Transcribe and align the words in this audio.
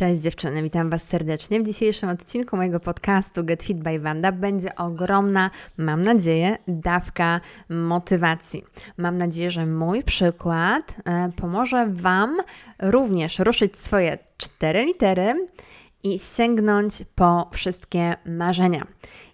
Cześć 0.00 0.20
dziewczyny, 0.20 0.62
witam 0.62 0.90
Was 0.90 1.02
serdecznie. 1.02 1.60
W 1.60 1.66
dzisiejszym 1.66 2.08
odcinku 2.08 2.56
mojego 2.56 2.80
podcastu 2.80 3.44
Get 3.44 3.62
Fit 3.62 3.78
by 3.78 3.98
Wanda 3.98 4.32
będzie 4.32 4.76
ogromna, 4.76 5.50
mam 5.78 6.02
nadzieję, 6.02 6.58
dawka 6.68 7.40
motywacji. 7.68 8.64
Mam 8.96 9.16
nadzieję, 9.16 9.50
że 9.50 9.66
mój 9.66 10.02
przykład 10.02 10.96
e, 11.04 11.32
pomoże 11.36 11.86
Wam 11.86 12.36
również 12.78 13.38
ruszyć 13.38 13.78
swoje 13.78 14.18
cztery 14.36 14.84
litery 14.84 15.46
i 16.02 16.18
sięgnąć 16.18 17.04
po 17.14 17.50
wszystkie 17.52 18.14
marzenia. 18.26 18.86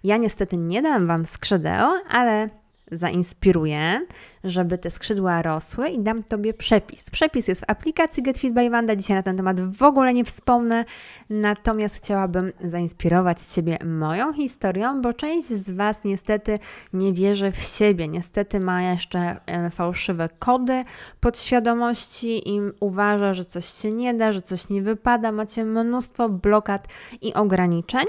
Ja 0.03 0.17
niestety 0.17 0.57
nie 0.57 0.81
dam 0.81 1.07
Wam 1.07 1.25
skrzydeł, 1.25 1.89
ale 2.09 2.49
zainspiruję, 2.91 4.05
żeby 4.43 4.77
te 4.77 4.89
skrzydła 4.89 5.41
rosły 5.41 5.89
i 5.89 5.99
dam 5.99 6.23
Tobie 6.23 6.53
przepis. 6.53 7.09
Przepis 7.09 7.47
jest 7.47 7.61
w 7.61 7.69
aplikacji 7.69 8.23
Get 8.23 8.37
Fit 8.37 8.53
by 8.53 8.69
Wanda. 8.69 8.95
Dzisiaj 8.95 9.17
na 9.17 9.23
ten 9.23 9.37
temat 9.37 9.61
w 9.61 9.83
ogóle 9.83 10.13
nie 10.13 10.25
wspomnę, 10.25 10.85
natomiast 11.29 11.97
chciałabym 11.97 12.51
zainspirować 12.61 13.41
Ciebie 13.41 13.77
moją 13.85 14.33
historią, 14.33 15.01
bo 15.01 15.13
część 15.13 15.47
z 15.47 15.71
Was 15.71 16.03
niestety 16.03 16.59
nie 16.93 17.13
wierzy 17.13 17.51
w 17.51 17.59
siebie, 17.59 18.07
niestety 18.07 18.59
ma 18.59 18.81
jeszcze 18.81 19.39
e, 19.45 19.69
fałszywe 19.69 20.29
kody 20.39 20.83
podświadomości 21.19 22.49
i 22.49 22.59
uważa, 22.79 23.33
że 23.33 23.45
coś 23.45 23.65
się 23.65 23.91
nie 23.91 24.13
da, 24.13 24.31
że 24.31 24.41
coś 24.41 24.69
nie 24.69 24.81
wypada, 24.81 25.31
macie 25.31 25.65
mnóstwo 25.65 26.29
blokad 26.29 26.87
i 27.21 27.33
ograniczeń. 27.33 28.05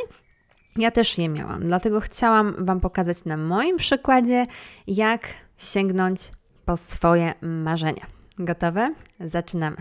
Ja 0.78 0.90
też 0.90 1.18
je 1.18 1.28
miałam, 1.28 1.64
dlatego 1.64 2.00
chciałam 2.00 2.54
Wam 2.58 2.80
pokazać 2.80 3.24
na 3.24 3.36
moim 3.36 3.76
przykładzie, 3.76 4.46
jak 4.86 5.28
sięgnąć 5.56 6.20
po 6.64 6.76
swoje 6.76 7.34
marzenia. 7.42 8.06
Gotowe? 8.38 8.94
Zaczynamy. 9.20 9.76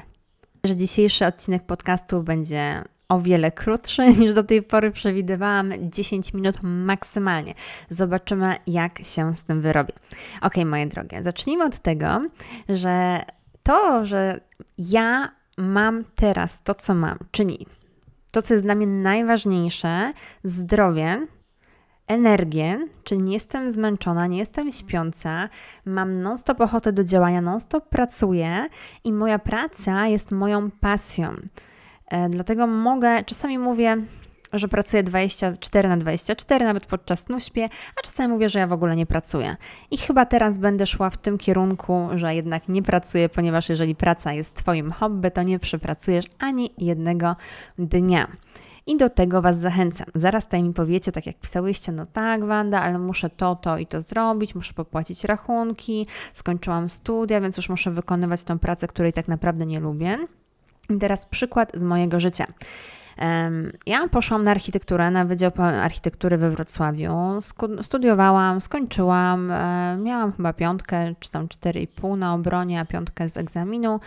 Że 0.63 0.75
dzisiejszy 0.75 1.25
odcinek 1.25 1.65
podcastu 1.65 2.23
będzie 2.23 2.83
o 3.09 3.19
wiele 3.19 3.51
krótszy 3.51 4.07
niż 4.19 4.33
do 4.33 4.43
tej 4.43 4.63
pory 4.63 4.91
przewidywałam 4.91 5.73
10 5.79 6.33
minut 6.33 6.55
maksymalnie. 6.63 7.53
Zobaczymy, 7.89 8.55
jak 8.67 8.99
się 9.03 9.35
z 9.35 9.43
tym 9.43 9.61
wyrobię. 9.61 9.93
Ok, 10.41 10.55
moje 10.65 10.87
drogie, 10.87 11.23
zacznijmy 11.23 11.65
od 11.65 11.79
tego, 11.79 12.21
że 12.69 13.21
to, 13.63 14.05
że 14.05 14.39
ja 14.77 15.31
mam 15.57 16.03
teraz 16.15 16.63
to, 16.63 16.73
co 16.73 16.93
mam, 16.93 17.17
czyli 17.31 17.67
to, 18.37 18.41
co 18.41 18.53
jest 18.53 18.65
dla 18.65 18.75
mnie 18.75 18.87
najważniejsze, 18.87 20.13
zdrowie, 20.43 21.23
energię, 22.07 22.87
czyli 23.03 23.23
nie 23.23 23.33
jestem 23.33 23.71
zmęczona, 23.71 24.27
nie 24.27 24.37
jestem 24.37 24.71
śpiąca, 24.71 25.49
mam 25.85 26.21
non-stop 26.21 26.61
ochotę 26.61 26.93
do 26.93 27.03
działania, 27.03 27.41
non-stop 27.41 27.89
pracuję 27.89 28.65
i 29.03 29.13
moja 29.13 29.39
praca 29.39 30.07
jest 30.07 30.31
moją 30.31 30.71
pasją. 30.71 31.35
E, 32.07 32.29
dlatego 32.29 32.67
mogę, 32.67 33.23
czasami 33.23 33.59
mówię, 33.59 33.97
że 34.53 34.67
pracuję 34.67 35.03
24 35.03 35.89
na 35.89 35.97
24, 35.97 36.65
nawet 36.65 36.85
podczas 36.85 37.19
snu 37.19 37.39
śpię, 37.39 37.69
a 37.95 38.01
czasami 38.01 38.33
mówię, 38.33 38.49
że 38.49 38.59
ja 38.59 38.67
w 38.67 38.73
ogóle 38.73 38.95
nie 38.95 39.05
pracuję. 39.05 39.55
I 39.91 39.97
chyba 39.97 40.25
teraz 40.25 40.57
będę 40.57 40.85
szła 40.85 41.09
w 41.09 41.17
tym 41.17 41.37
kierunku, 41.37 42.07
że 42.15 42.35
jednak 42.35 42.69
nie 42.69 42.83
pracuję, 42.83 43.29
ponieważ 43.29 43.69
jeżeli 43.69 43.95
praca 43.95 44.33
jest 44.33 44.55
Twoim 44.55 44.91
hobby, 44.91 45.31
to 45.31 45.43
nie 45.43 45.59
przepracujesz 45.59 46.25
ani 46.39 46.69
jednego 46.77 47.35
dnia. 47.77 48.27
I 48.87 48.97
do 48.97 49.09
tego 49.09 49.41
Was 49.41 49.59
zachęcam. 49.59 50.07
Zaraz 50.15 50.45
tutaj 50.45 50.63
mi 50.63 50.73
powiecie, 50.73 51.11
tak 51.11 51.25
jak 51.25 51.39
pisałyście, 51.39 51.91
no 51.91 52.05
tak, 52.05 52.45
Wanda, 52.45 52.81
ale 52.81 52.99
muszę 52.99 53.29
to, 53.29 53.55
to 53.55 53.77
i 53.77 53.87
to 53.87 54.01
zrobić, 54.01 54.55
muszę 54.55 54.73
popłacić 54.73 55.23
rachunki, 55.23 56.07
skończyłam 56.33 56.89
studia, 56.89 57.41
więc 57.41 57.57
już 57.57 57.69
muszę 57.69 57.91
wykonywać 57.91 58.43
tą 58.43 58.59
pracę, 58.59 58.87
której 58.87 59.13
tak 59.13 59.27
naprawdę 59.27 59.65
nie 59.65 59.79
lubię. 59.79 60.17
I 60.89 60.97
teraz 60.97 61.25
przykład 61.25 61.71
z 61.73 61.83
mojego 61.83 62.19
życia. 62.19 62.45
Ja 63.85 64.07
poszłam 64.07 64.43
na 64.43 64.51
architekturę, 64.51 65.11
na 65.11 65.25
Wydział 65.25 65.51
Architektury 65.81 66.37
we 66.37 66.49
Wrocławiu. 66.49 67.39
Studiowałam, 67.81 68.61
skończyłam, 68.61 69.51
e, 69.51 69.97
miałam 69.97 70.31
chyba 70.31 70.53
piątkę, 70.53 71.15
czy 71.19 71.31
tam 71.31 71.47
4,5 71.47 72.17
na 72.17 72.33
obronie, 72.33 72.79
a 72.79 72.85
piątkę 72.85 73.29
z 73.29 73.37
egzaminu. 73.37 73.99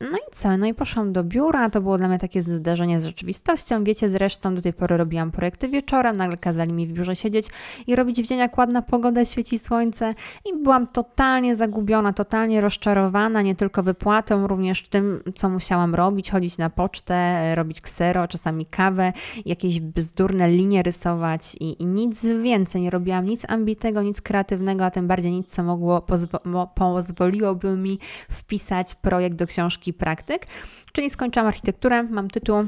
No 0.00 0.18
i 0.18 0.32
co? 0.32 0.56
No 0.56 0.66
i 0.66 0.74
poszłam 0.74 1.12
do 1.12 1.24
biura, 1.24 1.70
to 1.70 1.80
było 1.80 1.98
dla 1.98 2.08
mnie 2.08 2.18
takie 2.18 2.42
zderzenie 2.42 3.00
z 3.00 3.04
rzeczywistością. 3.04 3.84
Wiecie, 3.84 4.08
zresztą 4.08 4.54
do 4.54 4.62
tej 4.62 4.72
pory 4.72 4.96
robiłam 4.96 5.30
projekty 5.30 5.68
wieczorem, 5.68 6.16
nagle 6.16 6.36
kazali 6.36 6.72
mi 6.72 6.86
w 6.86 6.92
biurze 6.92 7.16
siedzieć 7.16 7.46
i 7.86 7.96
robić 7.96 8.22
w 8.22 8.26
dzień, 8.26 8.38
jak 8.38 8.58
ładna 8.58 8.82
pogoda, 8.82 9.24
świeci 9.24 9.58
słońce 9.58 10.14
i 10.44 10.62
byłam 10.62 10.86
totalnie 10.86 11.56
zagubiona, 11.56 12.12
totalnie 12.12 12.60
rozczarowana, 12.60 13.42
nie 13.42 13.54
tylko 13.54 13.82
wypłatą, 13.82 14.46
również 14.46 14.88
tym, 14.88 15.20
co 15.34 15.48
musiałam 15.48 15.94
robić, 15.94 16.30
chodzić 16.30 16.58
na 16.58 16.70
pocztę, 16.70 17.54
robić 17.54 17.80
ksero, 17.80 18.28
czasami 18.28 18.66
kawę, 18.66 19.12
jakieś 19.44 19.80
bzdurne 19.80 20.48
linie 20.48 20.82
rysować 20.82 21.54
i, 21.60 21.82
i 21.82 21.86
nic 21.86 22.26
więcej. 22.26 22.82
Nie 22.82 22.90
robiłam 22.90 23.24
nic 23.24 23.44
ambitnego, 23.48 24.02
nic 24.02 24.20
kreatywnego, 24.20 24.84
a 24.84 24.90
tym 24.90 25.06
bardziej 25.08 25.32
nic, 25.32 25.50
co 25.50 25.62
mogło, 25.62 25.98
pozwo- 25.98 26.66
pozwoliłoby 26.74 27.76
mi 27.76 27.98
wpisać 28.30 28.93
projekt 28.96 29.36
do 29.36 29.46
książki 29.46 29.92
praktyk, 29.92 30.46
czyli 30.92 31.10
skończyłam 31.10 31.46
architekturę, 31.46 32.02
mam 32.02 32.30
tytuł 32.30 32.64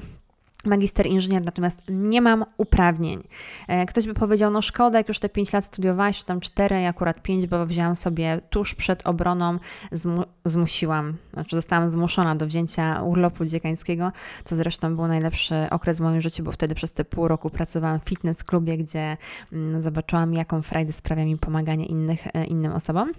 magister 0.66 1.06
inżynier, 1.06 1.44
natomiast 1.44 1.82
nie 1.88 2.20
mam 2.20 2.44
uprawnień. 2.56 3.22
E, 3.68 3.86
ktoś 3.86 4.06
by 4.06 4.14
powiedział, 4.14 4.50
no 4.50 4.62
szkoda, 4.62 4.98
jak 4.98 5.08
już 5.08 5.18
te 5.18 5.28
5 5.28 5.52
lat 5.52 5.64
studiowałaś, 5.64 6.18
czy 6.18 6.24
tam 6.24 6.40
4, 6.40 6.86
akurat 6.86 7.22
5, 7.22 7.46
bo 7.46 7.66
wzięłam 7.66 7.94
sobie 7.94 8.40
tuż 8.50 8.74
przed 8.74 9.06
obroną, 9.06 9.58
zmu 9.92 10.24
zmusiłam, 10.44 11.16
znaczy 11.32 11.56
zostałam 11.56 11.90
zmuszona 11.90 12.34
do 12.34 12.46
wzięcia 12.46 13.02
urlopu 13.02 13.44
dziekańskiego, 13.44 14.12
co 14.44 14.56
zresztą 14.56 14.96
był 14.96 15.06
najlepszy 15.06 15.54
okres 15.70 15.98
w 15.98 16.00
moim 16.00 16.20
życiu, 16.20 16.42
bo 16.42 16.52
wtedy 16.52 16.74
przez 16.74 16.92
te 16.92 17.04
pół 17.04 17.28
roku 17.28 17.50
pracowałam 17.50 18.00
w 18.00 18.04
fitness 18.04 18.44
klubie, 18.44 18.78
gdzie 18.78 19.16
mm, 19.52 19.82
zobaczyłam, 19.82 20.34
jaką 20.34 20.62
frajdę 20.62 20.92
sprawia 20.92 21.24
mi 21.24 21.36
pomaganie 21.36 21.86
innych, 21.86 22.26
e, 22.26 22.44
innym 22.44 22.72
osobom. 22.72 23.12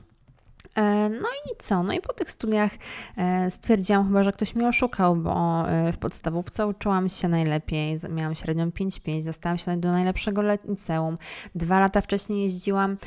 E, 0.77 1.09
no 1.09 1.27
i 1.45 1.55
co? 1.59 1.83
No 1.83 1.93
i 1.93 2.01
po 2.01 2.13
tych 2.13 2.31
studiach 2.31 2.71
e, 3.17 3.51
stwierdziłam 3.51 4.07
chyba, 4.07 4.23
że 4.23 4.31
ktoś 4.31 4.55
mnie 4.55 4.67
oszukał, 4.67 5.15
bo 5.15 5.65
e, 5.69 5.93
w 5.93 5.97
podstawówce 5.97 6.67
uczyłam 6.67 7.09
się 7.09 7.27
najlepiej, 7.27 7.95
miałam 8.09 8.35
średnią 8.35 8.69
5,5, 8.69 9.21
zostałam 9.21 9.57
się 9.57 9.77
do 9.77 9.91
najlepszego 9.91 10.41
liceum. 10.41 11.17
Dwa 11.55 11.79
lata 11.79 12.01
wcześniej 12.01 12.43
jeździłam 12.43 12.97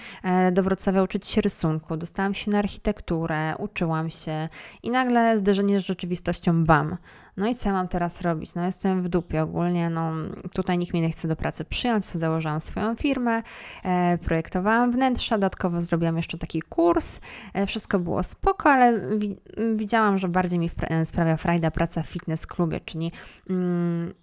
do 0.52 0.62
Wrocławia 0.62 1.02
uczyć 1.02 1.26
się 1.26 1.40
rysunku, 1.40 1.96
dostałam 1.96 2.34
się 2.34 2.50
na 2.50 2.58
architekturę, 2.58 3.54
uczyłam 3.58 4.10
się 4.10 4.48
i 4.82 4.90
nagle 4.90 5.38
zderzenie 5.38 5.78
z 5.78 5.82
rzeczywistością 5.82 6.64
bam. 6.64 6.96
No 7.40 7.48
i 7.48 7.54
co 7.54 7.72
mam 7.72 7.88
teraz 7.88 8.20
robić? 8.20 8.54
No 8.54 8.64
jestem 8.64 9.02
w 9.02 9.08
dupie 9.08 9.42
ogólnie, 9.42 9.90
no 9.90 10.12
tutaj 10.54 10.78
nikt 10.78 10.92
mnie 10.92 11.02
nie 11.02 11.10
chce 11.10 11.28
do 11.28 11.36
pracy 11.36 11.64
przyjąć, 11.64 12.04
so 12.04 12.18
założyłam 12.18 12.60
swoją 12.60 12.94
firmę, 12.94 13.42
e, 13.82 14.18
projektowałam 14.18 14.92
wnętrza, 14.92 15.36
dodatkowo 15.36 15.82
zrobiłam 15.82 16.16
jeszcze 16.16 16.38
taki 16.38 16.62
kurs, 16.62 17.20
e, 17.54 17.66
wszystko 17.66 17.98
było 17.98 18.22
spoko, 18.22 18.70
ale 18.70 19.18
wi 19.18 19.36
widziałam, 19.76 20.18
że 20.18 20.28
bardziej 20.28 20.58
mi 20.58 20.70
sprawia 21.04 21.36
frajda 21.36 21.70
praca 21.70 22.02
w 22.02 22.06
fitness 22.06 22.46
klubie, 22.46 22.80
czyli 22.80 23.12
mm, 23.50 24.14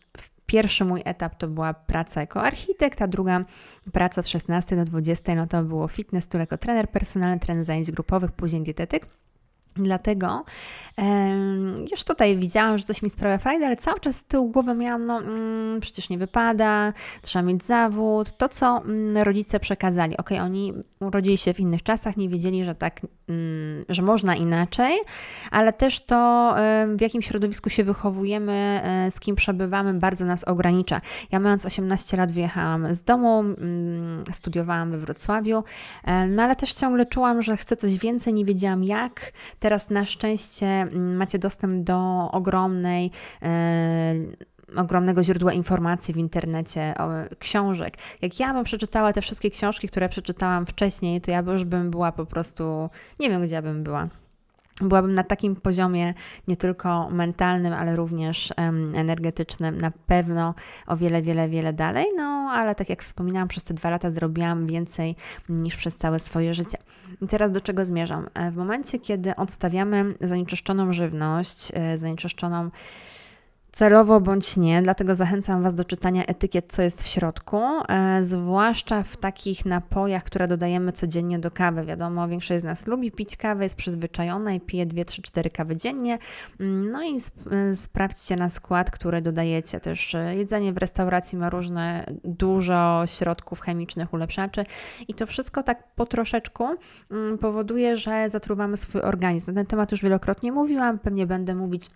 Pierwszy 0.45 0.85
mój 0.85 1.01
etap 1.05 1.35
to 1.35 1.47
była 1.47 1.73
praca 1.73 2.21
jako 2.21 2.41
architekt, 2.41 3.01
a 3.01 3.07
druga 3.07 3.45
praca 3.93 4.21
z 4.21 4.27
16 4.27 4.75
do 4.75 4.85
20, 4.85 5.35
no 5.35 5.47
to 5.47 5.63
było 5.63 5.87
fitness, 5.87 6.27
tu 6.27 6.37
jako 6.37 6.57
trener 6.57 6.89
personalny, 6.89 7.39
trener 7.39 7.63
zajęć 7.63 7.91
grupowych, 7.91 8.31
później 8.31 8.63
dietetyk. 8.63 9.07
Dlatego 9.79 10.43
już 11.91 12.03
tutaj 12.03 12.37
widziałam, 12.37 12.77
że 12.77 12.83
coś 12.83 13.01
mi 13.01 13.09
sprawia 13.09 13.37
frajdę, 13.37 13.65
ale 13.65 13.75
cały 13.75 13.99
czas 13.99 14.15
z 14.15 14.23
tyłu 14.23 14.49
głowy 14.49 14.73
miałam, 14.73 15.05
no 15.05 15.21
mm, 15.21 15.79
przecież 15.79 16.09
nie 16.09 16.17
wypada, 16.17 16.93
trzeba 17.21 17.43
mieć 17.43 17.63
zawód, 17.63 18.37
to 18.37 18.49
co 18.49 18.77
mm, 18.77 19.17
rodzice 19.17 19.59
przekazali. 19.59 20.17
Ok, 20.17 20.29
oni 20.41 20.73
urodzili 20.99 21.37
się 21.37 21.53
w 21.53 21.59
innych 21.59 21.83
czasach, 21.83 22.17
nie 22.17 22.29
wiedzieli, 22.29 22.63
że 22.63 22.75
tak, 22.75 23.01
mm, 23.29 23.85
że 23.89 24.01
można 24.01 24.35
inaczej, 24.35 24.97
ale 25.51 25.73
też 25.73 26.05
to 26.05 26.55
w 26.95 27.01
jakim 27.01 27.21
środowisku 27.21 27.69
się 27.69 27.83
wychowujemy, 27.83 28.81
e, 28.83 29.11
z 29.11 29.19
kim 29.19 29.35
przebywamy, 29.35 29.93
bardzo 29.93 30.25
nas 30.25 30.43
ogranicza. 30.43 31.01
Ja 31.31 31.39
mając 31.39 31.65
18 31.65 32.17
lat 32.17 32.31
wyjechałam 32.31 32.93
z 32.93 33.03
domu, 33.03 33.43
studiowałam 34.31 34.91
we 34.91 34.97
Wrocławiu, 34.97 35.63
no 36.29 36.43
ale 36.43 36.55
też 36.55 36.73
ciągle 36.73 37.05
czułam, 37.05 37.41
że 37.41 37.57
chcę 37.57 37.77
coś 37.77 37.97
więcej, 37.97 38.33
nie 38.33 38.45
wiedziałam 38.45 38.83
jak. 38.83 39.31
Teraz 39.67 39.89
na 39.89 40.05
szczęście 40.05 40.67
mm, 40.67 41.15
macie 41.15 41.39
dostęp 41.39 41.83
do 41.83 42.29
ogromnej 42.31 43.11
e, 43.41 44.15
ogromnego 44.75 45.23
źródła 45.23 45.53
informacji 45.53 46.13
w 46.13 46.17
internecie, 46.17 46.93
książek. 47.39 47.93
Jak 48.21 48.39
ja 48.39 48.53
bym 48.53 48.63
przeczytała 48.63 49.13
te 49.13 49.21
wszystkie 49.21 49.49
książki, 49.49 49.87
które 49.87 50.09
przeczytałam 50.09 50.65
wcześniej, 50.65 51.21
to 51.21 51.31
ja 51.31 51.39
już 51.39 51.63
bym 51.63 51.91
była 51.91 52.11
po 52.11 52.25
prostu, 52.25 52.89
nie 53.19 53.29
wiem 53.29 53.41
gdzie 53.41 53.61
bym 53.61 53.83
była 53.83 54.07
byłabym 54.81 55.13
na 55.13 55.23
takim 55.23 55.55
poziomie 55.55 56.13
nie 56.47 56.57
tylko 56.57 57.09
mentalnym, 57.09 57.73
ale 57.73 57.95
również 57.95 58.53
um, 58.57 58.95
energetycznym, 58.95 59.81
na 59.81 59.91
pewno 60.07 60.53
o 60.87 60.97
wiele, 60.97 61.21
wiele, 61.21 61.49
wiele 61.49 61.73
dalej. 61.73 62.05
No, 62.15 62.51
ale 62.53 62.75
tak 62.75 62.89
jak 62.89 63.03
wspominałam, 63.03 63.47
przez 63.47 63.63
te 63.63 63.73
dwa 63.73 63.89
lata 63.89 64.11
zrobiłam 64.11 64.67
więcej 64.67 65.15
niż 65.49 65.75
przez 65.75 65.97
całe 65.97 66.19
swoje 66.19 66.53
życie. 66.53 66.77
I 67.21 67.27
teraz 67.27 67.51
do 67.51 67.61
czego 67.61 67.85
zmierzam? 67.85 68.27
E, 68.33 68.51
w 68.51 68.55
momencie, 68.55 68.99
kiedy 68.99 69.35
odstawiamy 69.35 70.13
zanieczyszczoną 70.21 70.93
żywność, 70.93 71.71
e, 71.73 71.97
zanieczyszczoną 71.97 72.69
celowo 73.71 74.21
bądź 74.21 74.57
nie, 74.57 74.81
dlatego 74.81 75.15
zachęcam 75.15 75.63
Was 75.63 75.73
do 75.73 75.85
czytania 75.85 76.25
etykiet, 76.25 76.65
co 76.69 76.81
jest 76.81 77.03
w 77.03 77.07
środku, 77.07 77.57
e, 77.89 78.23
zwłaszcza 78.23 79.03
w 79.03 79.17
takich 79.17 79.65
napojach, 79.65 80.23
które 80.23 80.47
dodajemy 80.47 80.91
codziennie 80.91 81.39
do 81.39 81.51
kawy. 81.51 81.85
Wiadomo, 81.85 82.27
większość 82.27 82.61
z 82.61 82.63
nas 82.63 82.87
lubi 82.87 83.11
pić 83.11 83.37
kawę, 83.37 83.63
jest 83.63 83.75
przyzwyczajona 83.75 84.53
i 84.53 84.59
pije 84.59 84.85
2, 84.85 85.03
3, 85.03 85.21
4 85.21 85.49
kawy 85.49 85.75
dziennie. 85.75 86.17
No 86.59 87.03
i 87.03 87.15
sp- 87.27 87.49
e, 87.51 87.75
sprawdźcie 87.75 88.35
na 88.35 88.49
skład, 88.49 88.91
który 88.91 89.21
dodajecie. 89.21 89.79
Też 89.79 90.15
e, 90.15 90.35
jedzenie 90.35 90.73
w 90.73 90.77
restauracji 90.77 91.37
ma 91.37 91.49
różne, 91.49 92.05
dużo 92.23 93.03
środków 93.05 93.61
chemicznych, 93.61 94.13
ulepszaczy 94.13 94.65
i 95.07 95.13
to 95.13 95.25
wszystko 95.25 95.63
tak 95.63 95.83
po 95.95 96.05
troszeczku 96.05 96.65
mm, 97.11 97.37
powoduje, 97.37 97.97
że 97.97 98.29
zatruwamy 98.29 98.77
swój 98.77 99.01
organizm. 99.01 99.51
Na 99.51 99.55
ten 99.55 99.65
temat 99.65 99.91
już 99.91 100.01
wielokrotnie 100.01 100.51
mówiłam, 100.51 100.99
pewnie 100.99 101.27
będę 101.27 101.55
mówić 101.55 101.89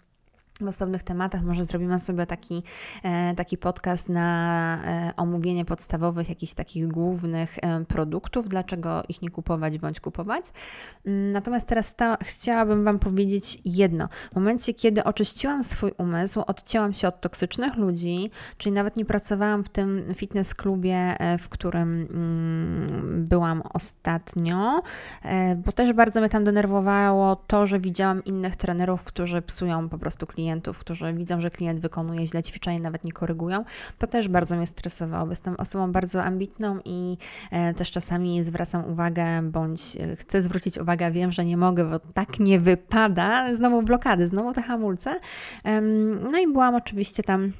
w 0.61 0.67
osobnych 0.67 1.03
tematach. 1.03 1.43
Może 1.43 1.65
zrobimy 1.65 1.99
sobie 1.99 2.25
taki, 2.25 2.63
e, 3.03 3.35
taki 3.35 3.57
podcast 3.57 4.09
na 4.09 4.77
e, 4.85 5.13
omówienie 5.17 5.65
podstawowych, 5.65 6.29
jakichś 6.29 6.53
takich 6.53 6.87
głównych 6.87 7.57
e, 7.61 7.85
produktów, 7.85 8.49
dlaczego 8.49 9.03
ich 9.09 9.21
nie 9.21 9.29
kupować 9.29 9.77
bądź 9.77 9.99
kupować. 9.99 10.45
Mm, 11.05 11.31
natomiast 11.31 11.67
teraz 11.67 11.95
ta, 11.95 12.17
chciałabym 12.21 12.83
Wam 12.83 12.99
powiedzieć 12.99 13.61
jedno. 13.65 14.07
W 14.31 14.35
momencie, 14.35 14.73
kiedy 14.73 15.03
oczyściłam 15.03 15.63
swój 15.63 15.91
umysł, 15.97 16.43
odcięłam 16.47 16.93
się 16.93 17.07
od 17.07 17.21
toksycznych 17.21 17.75
ludzi, 17.75 18.31
czyli 18.57 18.75
nawet 18.75 18.97
nie 18.97 19.05
pracowałam 19.05 19.63
w 19.63 19.69
tym 19.69 20.03
fitness 20.15 20.55
klubie, 20.55 21.17
w 21.39 21.49
którym 21.49 22.07
mm, 22.11 23.27
byłam 23.27 23.61
ostatnio, 23.73 24.81
bo 25.65 25.71
też 25.71 25.93
bardzo 25.93 26.19
mnie 26.19 26.29
tam 26.29 26.43
denerwowało 26.43 27.35
to, 27.35 27.65
że 27.65 27.79
widziałam 27.79 28.23
innych 28.23 28.55
trenerów, 28.55 29.03
którzy 29.03 29.41
psują 29.41 29.89
po 29.89 29.97
prostu 29.97 30.27
klientów 30.27 30.50
klientów, 30.51 30.79
którzy 30.79 31.13
widzą, 31.13 31.41
że 31.41 31.49
klient 31.49 31.79
wykonuje 31.79 32.27
źle 32.27 32.43
ćwiczenie, 32.43 32.79
nawet 32.79 33.03
nie 33.03 33.11
korygują, 33.11 33.63
to 33.97 34.07
też 34.07 34.27
bardzo 34.27 34.55
mnie 34.55 34.67
stresowało. 34.67 35.29
Jestem 35.29 35.55
osobą 35.55 35.91
bardzo 35.91 36.23
ambitną 36.23 36.79
i 36.85 37.17
e, 37.51 37.73
też 37.73 37.91
czasami 37.91 38.43
zwracam 38.43 38.85
uwagę, 38.85 39.41
bądź 39.41 39.97
e, 39.99 40.15
chcę 40.15 40.41
zwrócić 40.41 40.77
uwagę, 40.77 41.11
wiem, 41.11 41.31
że 41.31 41.45
nie 41.45 41.57
mogę, 41.57 41.85
bo 41.85 41.99
tak 42.13 42.39
nie 42.39 42.59
wypada. 42.59 43.55
Znowu 43.55 43.83
blokady, 43.83 44.27
znowu 44.27 44.53
te 44.53 44.61
hamulce. 44.61 45.19
No 46.31 46.39
i 46.39 46.47
byłam 46.47 46.75
oczywiście 46.75 47.23
tam 47.23 47.51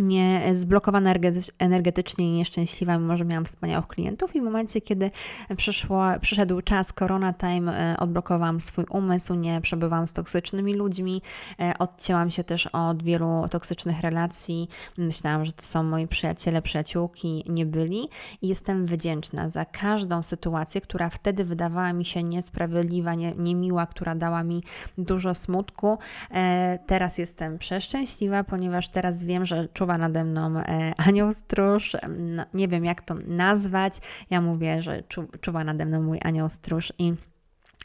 nie 0.00 0.42
zblokowana 0.54 1.14
energetycznie 1.58 2.28
i 2.28 2.32
nieszczęśliwa, 2.32 2.98
mimo 2.98 3.16
że 3.16 3.24
miałam 3.24 3.44
wspaniałych 3.44 3.86
klientów. 3.86 4.36
I 4.36 4.40
w 4.40 4.44
momencie, 4.44 4.80
kiedy 4.80 5.10
przyszło, 5.56 6.04
przyszedł 6.20 6.60
czas 6.60 6.92
Corona 6.98 7.32
Time, 7.32 7.92
e, 7.92 7.96
odblokowałam 7.96 8.60
swój 8.60 8.84
umysł, 8.90 9.34
nie 9.34 9.60
przebywałam 9.60 10.06
z 10.06 10.12
toksycznymi 10.12 10.74
ludźmi, 10.74 11.22
e, 11.60 11.78
odcięłam 11.78 12.30
się 12.30 12.44
też 12.44 12.66
od 12.66 13.02
wielu 13.02 13.48
toksycznych 13.50 14.00
relacji, 14.00 14.68
myślałam, 14.98 15.44
że 15.44 15.52
to 15.52 15.62
są 15.62 15.82
moi 15.82 16.06
przyjaciele, 16.06 16.62
przyjaciółki, 16.62 17.44
nie 17.48 17.66
byli. 17.66 18.08
I 18.42 18.48
jestem 18.48 18.86
wdzięczna 18.86 19.48
za 19.48 19.64
każdą 19.64 20.22
sytuację, 20.22 20.80
która 20.80 21.10
wtedy 21.10 21.44
wydawała 21.44 21.92
mi 21.92 22.04
się 22.04 22.22
niesprawiedliwa, 22.22 23.14
nie, 23.14 23.32
niemiła, 23.32 23.86
która 23.86 24.14
dała 24.14 24.42
mi 24.42 24.62
dużo 24.98 25.34
smutku. 25.34 25.98
E, 26.30 26.78
teraz 26.86 27.18
jestem 27.18 27.58
przeszczęśliwa, 27.58 28.44
ponieważ 28.44 28.88
teraz 28.88 29.24
wiem, 29.24 29.44
że 29.44 29.68
czuwa 29.90 29.98
nade 29.98 30.24
mną 30.24 30.58
e, 30.58 30.92
anioł 30.96 31.32
stróż. 31.32 31.96
No, 32.08 32.44
nie 32.54 32.68
wiem, 32.68 32.84
jak 32.84 33.02
to 33.02 33.14
nazwać. 33.26 33.98
Ja 34.30 34.40
mówię, 34.40 34.82
że 34.82 35.02
czu, 35.02 35.28
czuwa 35.40 35.64
nade 35.64 35.86
mną 35.86 36.02
mój 36.02 36.18
anioł 36.22 36.48
stróż 36.48 36.92
i 36.98 37.14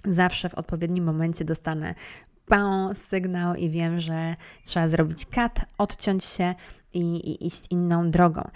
zawsze 0.06 0.50
w 0.50 0.54
odpowiednim 0.54 1.04
momencie 1.04 1.46
dostanę 1.46 1.96
pał, 2.48 2.94
sygnał 2.94 3.56
i 3.56 3.69
wiem, 3.69 4.00
że 4.00 4.36
trzeba 4.63 4.88
zrobić 4.88 5.25
kat, 5.25 5.66
odciąć 5.78 6.25
się 6.25 6.56
i, 6.94 7.00
i 7.00 7.46
iść 7.46 7.68
inną 7.69 8.12
drogą. 8.12 8.50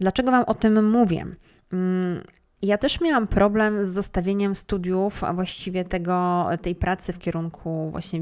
Dlaczego 0.00 0.30
Wam 0.30 0.44
o 0.44 0.54
tym 0.54 0.90
mówię? 0.90 1.26
Mm, 1.72 2.22
ja 2.62 2.78
też 2.78 3.00
miałam 3.00 3.26
problem 3.26 3.84
z 3.84 3.88
zostawieniem 3.88 4.54
studiów, 4.54 5.24
a 5.24 5.32
właściwie 5.32 5.84
tego, 5.84 6.48
tej 6.62 6.74
pracy 6.74 7.12
w 7.12 7.18
kierunku 7.18 7.90
właśnie 7.90 8.20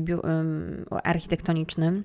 architektonicznym 1.05 2.05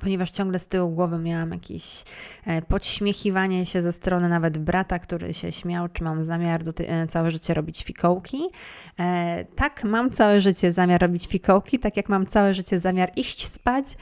ponieważ 0.00 0.30
ciągle 0.30 0.58
z 0.58 0.66
tyłu 0.66 0.90
głowy 0.90 1.18
miałam 1.18 1.50
jakieś 1.50 2.04
e, 2.46 2.62
podśmiechiwanie 2.62 3.66
się 3.66 3.82
ze 3.82 3.92
strony 3.92 4.28
nawet 4.28 4.58
brata, 4.58 4.98
który 4.98 5.34
się 5.34 5.52
śmiał, 5.52 5.88
czy 5.88 6.04
mam 6.04 6.24
zamiar 6.24 6.62
do 6.62 6.72
e, 6.78 7.06
całe 7.06 7.30
życie 7.30 7.54
robić 7.54 7.84
fikołki. 7.84 8.42
E, 9.00 9.44
tak, 9.56 9.84
mam 9.84 10.10
całe 10.10 10.40
życie 10.40 10.72
zamiar 10.72 11.00
robić 11.00 11.26
fikołki, 11.26 11.78
tak 11.78 11.96
jak 11.96 12.08
mam 12.08 12.26
całe 12.26 12.54
życie 12.54 12.80
zamiar 12.80 13.12
iść 13.16 13.46
spać, 13.48 13.96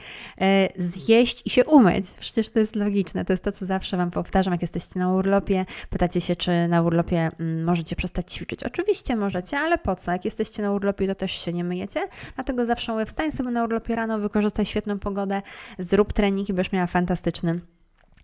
zjeść 0.77 1.41
i 1.45 1.49
się 1.49 1.65
umyć. 1.65 2.05
Przecież 2.19 2.49
to 2.49 2.59
jest 2.59 2.75
logiczne, 2.75 3.25
to 3.25 3.33
jest 3.33 3.43
to, 3.43 3.51
co 3.51 3.65
zawsze 3.65 3.97
Wam 3.97 4.11
powtarzam, 4.11 4.51
jak 4.51 4.61
jesteście 4.61 4.99
na 4.99 5.13
urlopie, 5.13 5.65
pytacie 5.89 6.21
się, 6.21 6.35
czy 6.35 6.67
na 6.67 6.81
urlopie 6.81 7.31
mm, 7.39 7.63
możecie 7.63 7.95
przestać 7.95 8.33
ćwiczyć. 8.33 8.63
Oczywiście 8.63 9.15
możecie, 9.15 9.59
ale 9.59 9.77
po 9.77 9.95
co? 9.95 10.11
Jak 10.11 10.25
jesteście 10.25 10.63
na 10.63 10.71
urlopie, 10.71 11.07
to 11.07 11.15
też 11.15 11.31
się 11.31 11.53
nie 11.53 11.63
myjecie, 11.63 12.07
dlatego 12.35 12.65
zawsze 12.65 12.93
mówię, 12.93 13.05
wstań 13.05 13.31
sobie 13.31 13.51
na 13.51 13.63
urlopie 13.63 13.95
rano, 13.95 14.19
wykorzystaj 14.19 14.65
świetną 14.65 14.99
pogodę, 14.99 15.41
zrób 15.79 16.13
trening 16.13 16.49
i 16.49 16.53
będziesz 16.53 16.73
miała 16.73 16.87
fantastyczny 16.87 17.59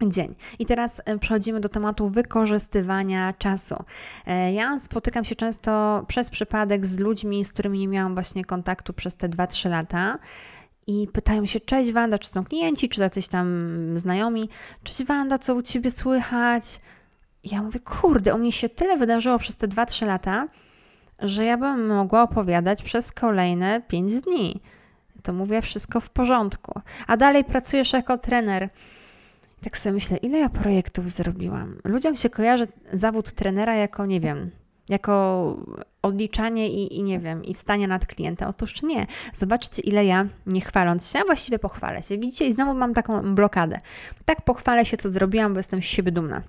dzień. 0.03 0.35
I 0.59 0.65
teraz 0.65 1.01
e, 1.05 1.19
przechodzimy 1.19 1.59
do 1.59 1.69
tematu 1.69 2.09
wykorzystywania 2.09 3.33
czasu. 3.33 3.75
E, 4.25 4.53
ja 4.53 4.79
spotykam 4.79 5.23
się 5.23 5.35
często 5.35 6.03
przez 6.07 6.29
przypadek 6.29 6.85
z 6.85 6.99
ludźmi, 6.99 7.45
z 7.45 7.53
którymi 7.53 7.79
nie 7.79 7.87
miałam 7.87 8.13
właśnie 8.13 8.45
kontaktu 8.45 8.93
przez 8.93 9.15
te 9.15 9.29
2-3 9.29 9.69
lata. 9.69 10.19
I 10.87 11.07
pytają 11.13 11.45
się, 11.45 11.59
cześć 11.59 11.91
Wanda, 11.91 12.19
czy 12.19 12.29
są 12.29 12.43
klienci, 12.43 12.89
czy 12.89 13.01
jacyś 13.01 13.27
tam 13.27 13.49
znajomi, 13.97 14.49
cześć 14.83 15.03
Wanda, 15.03 15.37
co 15.37 15.55
u 15.55 15.61
Ciebie 15.61 15.91
słychać? 15.91 16.79
Ja 17.43 17.61
mówię, 17.61 17.79
kurde, 17.79 18.35
u 18.35 18.37
mnie 18.37 18.51
się 18.51 18.69
tyle 18.69 18.97
wydarzyło 18.97 19.39
przez 19.39 19.55
te 19.55 19.67
2-3 19.67 20.07
lata, 20.07 20.47
że 21.19 21.45
ja 21.45 21.57
bym 21.57 21.87
mogła 21.87 22.23
opowiadać 22.23 22.83
przez 22.83 23.11
kolejne 23.11 23.81
5 23.81 24.21
dni 24.21 24.59
to 25.25 25.33
mówię 25.33 25.61
wszystko 25.61 25.99
w 25.99 26.09
porządku. 26.09 26.81
A 27.07 27.17
dalej 27.17 27.43
pracujesz 27.43 27.93
jako 27.93 28.17
trener. 28.17 28.69
Tak 29.63 29.77
sobie 29.77 29.93
myślę, 29.93 30.17
ile 30.17 30.37
ja 30.37 30.49
projektów 30.49 31.09
zrobiłam. 31.09 31.77
Ludziom 31.83 32.15
się 32.15 32.29
kojarzy 32.29 32.67
zawód 32.93 33.31
trenera 33.31 33.75
jako, 33.75 34.05
nie 34.05 34.19
wiem, 34.19 34.51
jako 34.89 35.55
odliczanie 36.01 36.69
i, 36.69 36.97
i, 36.97 37.03
nie 37.03 37.19
wiem, 37.19 37.45
i 37.45 37.53
stanie 37.53 37.87
nad 37.87 38.05
klientem. 38.05 38.49
Otóż 38.49 38.83
nie. 38.83 39.07
Zobaczcie, 39.33 39.81
ile 39.81 40.05
ja, 40.05 40.25
nie 40.47 40.61
chwaląc 40.61 41.11
się, 41.11 41.19
a 41.19 41.25
właściwie 41.25 41.59
pochwalę 41.59 42.03
się. 42.03 42.17
Widzicie, 42.17 42.45
i 42.45 42.53
znowu 42.53 42.77
mam 42.77 42.93
taką 42.93 43.35
blokadę. 43.35 43.79
Tak 44.25 44.41
pochwalę 44.41 44.85
się, 44.85 44.97
co 44.97 45.09
zrobiłam, 45.09 45.53
bo 45.53 45.59
jestem 45.59 45.81
z 45.81 45.85
siebie 45.85 46.11
dumna. 46.11 46.41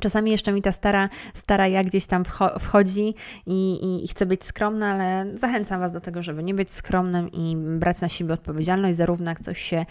Czasami 0.00 0.30
jeszcze 0.30 0.52
mi 0.52 0.62
ta 0.62 0.72
stara, 0.72 1.08
stara 1.34 1.68
ja 1.68 1.84
gdzieś 1.84 2.06
tam 2.06 2.22
wchodzi 2.60 3.14
i, 3.46 3.72
i, 3.72 4.04
i 4.04 4.08
chcę 4.08 4.26
być 4.26 4.44
skromna, 4.44 4.90
ale 4.90 5.26
zachęcam 5.38 5.80
Was 5.80 5.92
do 5.92 6.00
tego, 6.00 6.22
żeby 6.22 6.42
nie 6.42 6.54
być 6.54 6.72
skromnym 6.72 7.32
i 7.32 7.56
brać 7.56 8.00
na 8.00 8.08
siebie 8.08 8.34
odpowiedzialność, 8.34 8.96
zarówno 8.96 9.30
jak 9.30 9.40
coś 9.40 9.58
się 9.58 9.84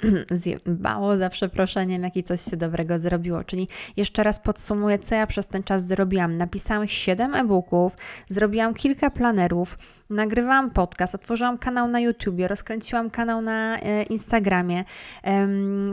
zjebało 0.30 1.16
za 1.16 1.28
przeproszeniem, 1.28 2.02
jak 2.02 2.16
i 2.16 2.22
coś 2.22 2.40
się 2.40 2.56
dobrego 2.56 2.98
zrobiło. 2.98 3.44
Czyli 3.44 3.68
jeszcze 3.96 4.22
raz 4.22 4.40
podsumuję, 4.40 4.98
co 4.98 5.14
ja 5.14 5.26
przez 5.26 5.46
ten 5.46 5.62
czas 5.62 5.86
zrobiłam. 5.86 6.36
Napisałam 6.36 6.86
7 6.86 7.34
e-booków, 7.34 7.92
zrobiłam 8.28 8.74
kilka 8.74 9.10
planerów, 9.10 9.78
nagrywałam 10.10 10.70
podcast, 10.70 11.14
otworzyłam 11.14 11.58
kanał 11.58 11.88
na 11.88 12.00
YouTubie, 12.00 12.48
rozkręciłam 12.48 13.10
kanał 13.10 13.42
na 13.42 13.78
e, 13.78 14.02
Instagramie, 14.02 14.84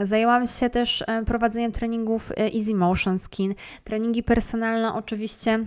zajęłam 0.02 0.46
się 0.46 0.70
też 0.70 1.04
e, 1.06 1.24
prowadzeniem 1.24 1.72
treningów 1.72 2.32
e, 2.32 2.34
Easy 2.54 2.74
Motion 2.74 3.18
Skin, 3.18 3.54
treningi 3.84 4.22
personalne 4.22 4.94
oczywiście 4.94 5.64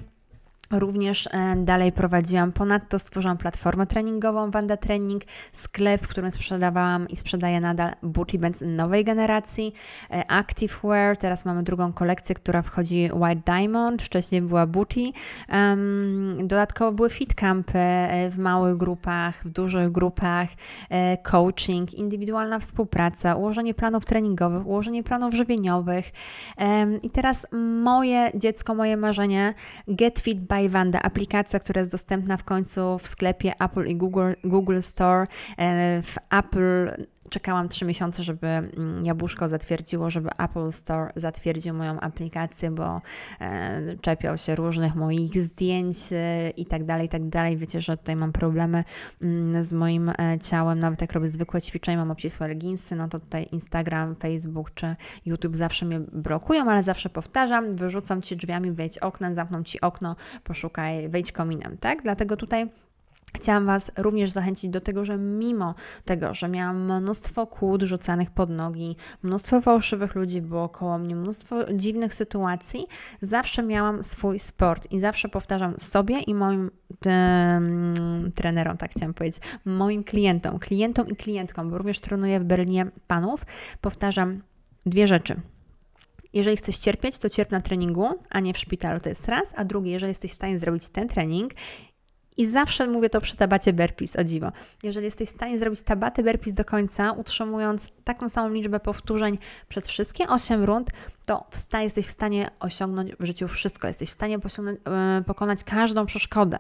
Również 0.71 1.27
e, 1.27 1.55
dalej 1.57 1.91
prowadziłam, 1.91 2.51
ponadto 2.51 2.99
stworzyłam 2.99 3.37
platformę 3.37 3.87
treningową 3.87 4.51
Wanda 4.51 4.77
Training, 4.77 5.23
sklep, 5.51 6.01
w 6.01 6.07
którym 6.07 6.31
sprzedawałam 6.31 7.09
i 7.09 7.15
sprzedaję 7.15 7.59
nadal 7.61 7.91
booty 8.03 8.39
bands 8.39 8.63
nowej 8.65 9.03
generacji, 9.03 9.73
e, 10.11 10.31
Activewear, 10.31 11.17
teraz 11.17 11.45
mamy 11.45 11.63
drugą 11.63 11.93
kolekcję, 11.93 12.35
która 12.35 12.61
wchodzi 12.61 13.09
White 13.13 13.41
Diamond, 13.45 14.01
wcześniej 14.01 14.41
była 14.41 14.67
booty. 14.67 15.03
Dodatkowo 16.43 16.91
były 16.91 17.09
fit 17.09 17.35
campy 17.35 17.79
e, 17.79 18.29
w 18.29 18.37
małych 18.37 18.77
grupach, 18.77 19.43
w 19.45 19.49
dużych 19.49 19.91
grupach, 19.91 20.49
coaching, 21.23 21.93
indywidualna 21.93 22.59
współpraca, 22.59 23.35
ułożenie 23.35 23.73
planów 23.73 24.05
treningowych, 24.05 24.67
ułożenie 24.67 25.03
planów 25.03 25.33
żywieniowych. 25.33 26.11
I 27.03 27.09
teraz 27.09 27.47
moje 27.83 28.31
dziecko, 28.35 28.75
moje 28.75 28.97
marzenie, 28.97 29.53
Get 29.87 30.19
Fit 30.19 30.39
by 30.53 30.69
Wanda, 30.69 31.01
aplikacja, 31.01 31.59
która 31.59 31.79
jest 31.79 31.91
dostępna 31.91 32.37
w 32.37 32.43
końcu 32.43 32.97
w 32.97 33.07
sklepie 33.07 33.53
Apple 33.59 33.85
i 33.87 33.95
Google, 33.95 34.31
Google 34.43 34.81
Store, 34.81 35.27
e, 35.57 36.01
w 36.01 36.15
Apple 36.29 37.05
czekałam 37.29 37.69
trzy 37.69 37.85
miesiące, 37.85 38.23
żeby 38.23 38.47
mm, 38.47 39.05
Jabłuszko 39.05 39.47
zatwierdziło, 39.47 40.09
żeby 40.09 40.29
Apple 40.39 40.71
Store 40.71 41.11
zatwierdził 41.15 41.73
moją 41.73 41.99
aplikację, 41.99 42.71
bo 42.71 43.01
e, 43.41 43.97
czepiał 44.01 44.37
się 44.37 44.55
różnych 44.55 44.95
moich 44.95 45.41
zdjęć 45.41 45.97
e, 46.11 46.49
i 46.49 46.65
tak 46.65 46.85
dalej, 46.85 47.05
i 47.05 47.09
tak 47.09 47.29
dalej. 47.29 47.57
Wiecie, 47.57 47.81
że 47.81 47.97
tutaj 47.97 48.15
mam 48.15 48.31
problemy 48.31 48.83
mm, 49.21 49.63
z 49.63 49.73
moim 49.73 50.09
e, 50.09 50.39
ciałem, 50.41 50.79
nawet 50.79 51.01
jak 51.01 51.13
robię 51.13 51.27
zwykłe 51.27 51.61
ćwiczenia, 51.61 51.97
mam 51.97 52.11
obcisłe 52.11 52.47
leginsy, 52.47 52.95
no 52.95 53.07
to 53.07 53.19
tutaj 53.19 53.47
Instagram, 53.51 54.15
Facebook 54.15 54.73
czy 54.73 54.95
YouTube 55.25 55.55
zawsze 55.55 55.85
mnie 55.85 55.99
blokują, 55.99 56.69
ale 56.69 56.83
zawsze 56.83 57.09
powtarzam, 57.09 57.73
wyrzucam 57.73 58.21
Ci 58.21 58.37
drzwiami, 58.37 58.71
wejdź 58.71 58.97
oknem, 58.97 59.35
zamkną 59.35 59.63
Ci 59.63 59.81
okno, 59.81 60.15
poszukaj, 60.43 61.09
wejdź 61.09 61.31
kominem, 61.31 61.77
tak? 61.77 62.01
Dlatego 62.01 62.37
tutaj 62.37 62.69
Chciałam 63.35 63.65
Was 63.65 63.91
również 63.97 64.31
zachęcić 64.31 64.69
do 64.69 64.81
tego, 64.81 65.05
że 65.05 65.17
mimo 65.17 65.75
tego, 66.05 66.33
że 66.33 66.49
miałam 66.49 67.01
mnóstwo 67.01 67.47
kłód 67.47 67.81
rzucanych 67.81 68.31
pod 68.31 68.49
nogi, 68.49 68.95
mnóstwo 69.23 69.61
fałszywych 69.61 70.15
ludzi 70.15 70.41
było 70.41 70.69
koło 70.69 70.97
mnie, 70.97 71.15
mnóstwo 71.15 71.73
dziwnych 71.73 72.13
sytuacji, 72.13 72.87
zawsze 73.21 73.63
miałam 73.63 74.03
swój 74.03 74.39
sport 74.39 74.91
i 74.91 74.99
zawsze 74.99 75.29
powtarzam 75.29 75.79
sobie 75.79 76.19
i 76.19 76.33
moim 76.33 76.71
tym, 76.99 77.93
trenerom, 78.35 78.77
tak 78.77 78.91
chciałam 78.91 79.13
powiedzieć, 79.13 79.41
moim 79.65 80.03
klientom, 80.03 80.59
klientom 80.59 81.07
i 81.07 81.15
klientkom, 81.15 81.69
bo 81.69 81.77
również 81.77 81.99
trenuję 81.99 82.39
w 82.39 82.43
Berlinie 82.43 82.85
panów, 83.07 83.45
powtarzam 83.81 84.41
dwie 84.85 85.07
rzeczy. 85.07 85.35
Jeżeli 86.33 86.57
chcesz 86.57 86.77
cierpieć, 86.77 87.17
to 87.17 87.29
cierp 87.29 87.51
na 87.51 87.61
treningu, 87.61 88.07
a 88.29 88.39
nie 88.39 88.53
w 88.53 88.57
szpitalu, 88.57 88.99
to 88.99 89.09
jest 89.09 89.27
raz. 89.27 89.53
A 89.55 89.65
drugie, 89.65 89.91
jeżeli 89.91 90.09
jesteś 90.09 90.31
w 90.31 90.35
stanie 90.35 90.59
zrobić 90.59 90.87
ten 90.87 91.07
trening 91.07 91.51
i 92.37 92.45
zawsze 92.45 92.87
mówię 92.87 93.09
to 93.09 93.21
przy 93.21 93.37
tabacie 93.37 93.73
burpees, 93.73 94.15
o 94.15 94.23
dziwo. 94.23 94.51
Jeżeli 94.83 95.05
jesteś 95.05 95.29
w 95.29 95.31
stanie 95.31 95.59
zrobić 95.59 95.81
tabaty 95.81 96.23
burpees 96.23 96.53
do 96.53 96.65
końca, 96.65 97.11
utrzymując 97.11 97.91
taką 98.03 98.29
samą 98.29 98.49
liczbę 98.49 98.79
powtórzeń 98.79 99.37
przez 99.69 99.87
wszystkie 99.87 100.27
8 100.27 100.63
rund, 100.63 100.89
to 101.25 101.45
jesteś 101.83 102.07
w 102.07 102.11
stanie 102.11 102.49
osiągnąć 102.59 103.11
w 103.19 103.25
życiu 103.25 103.47
wszystko. 103.47 103.87
Jesteś 103.87 104.09
w 104.09 104.13
stanie 104.13 104.37
e, 104.37 105.23
pokonać 105.25 105.63
każdą 105.63 106.05
przeszkodę. 106.05 106.57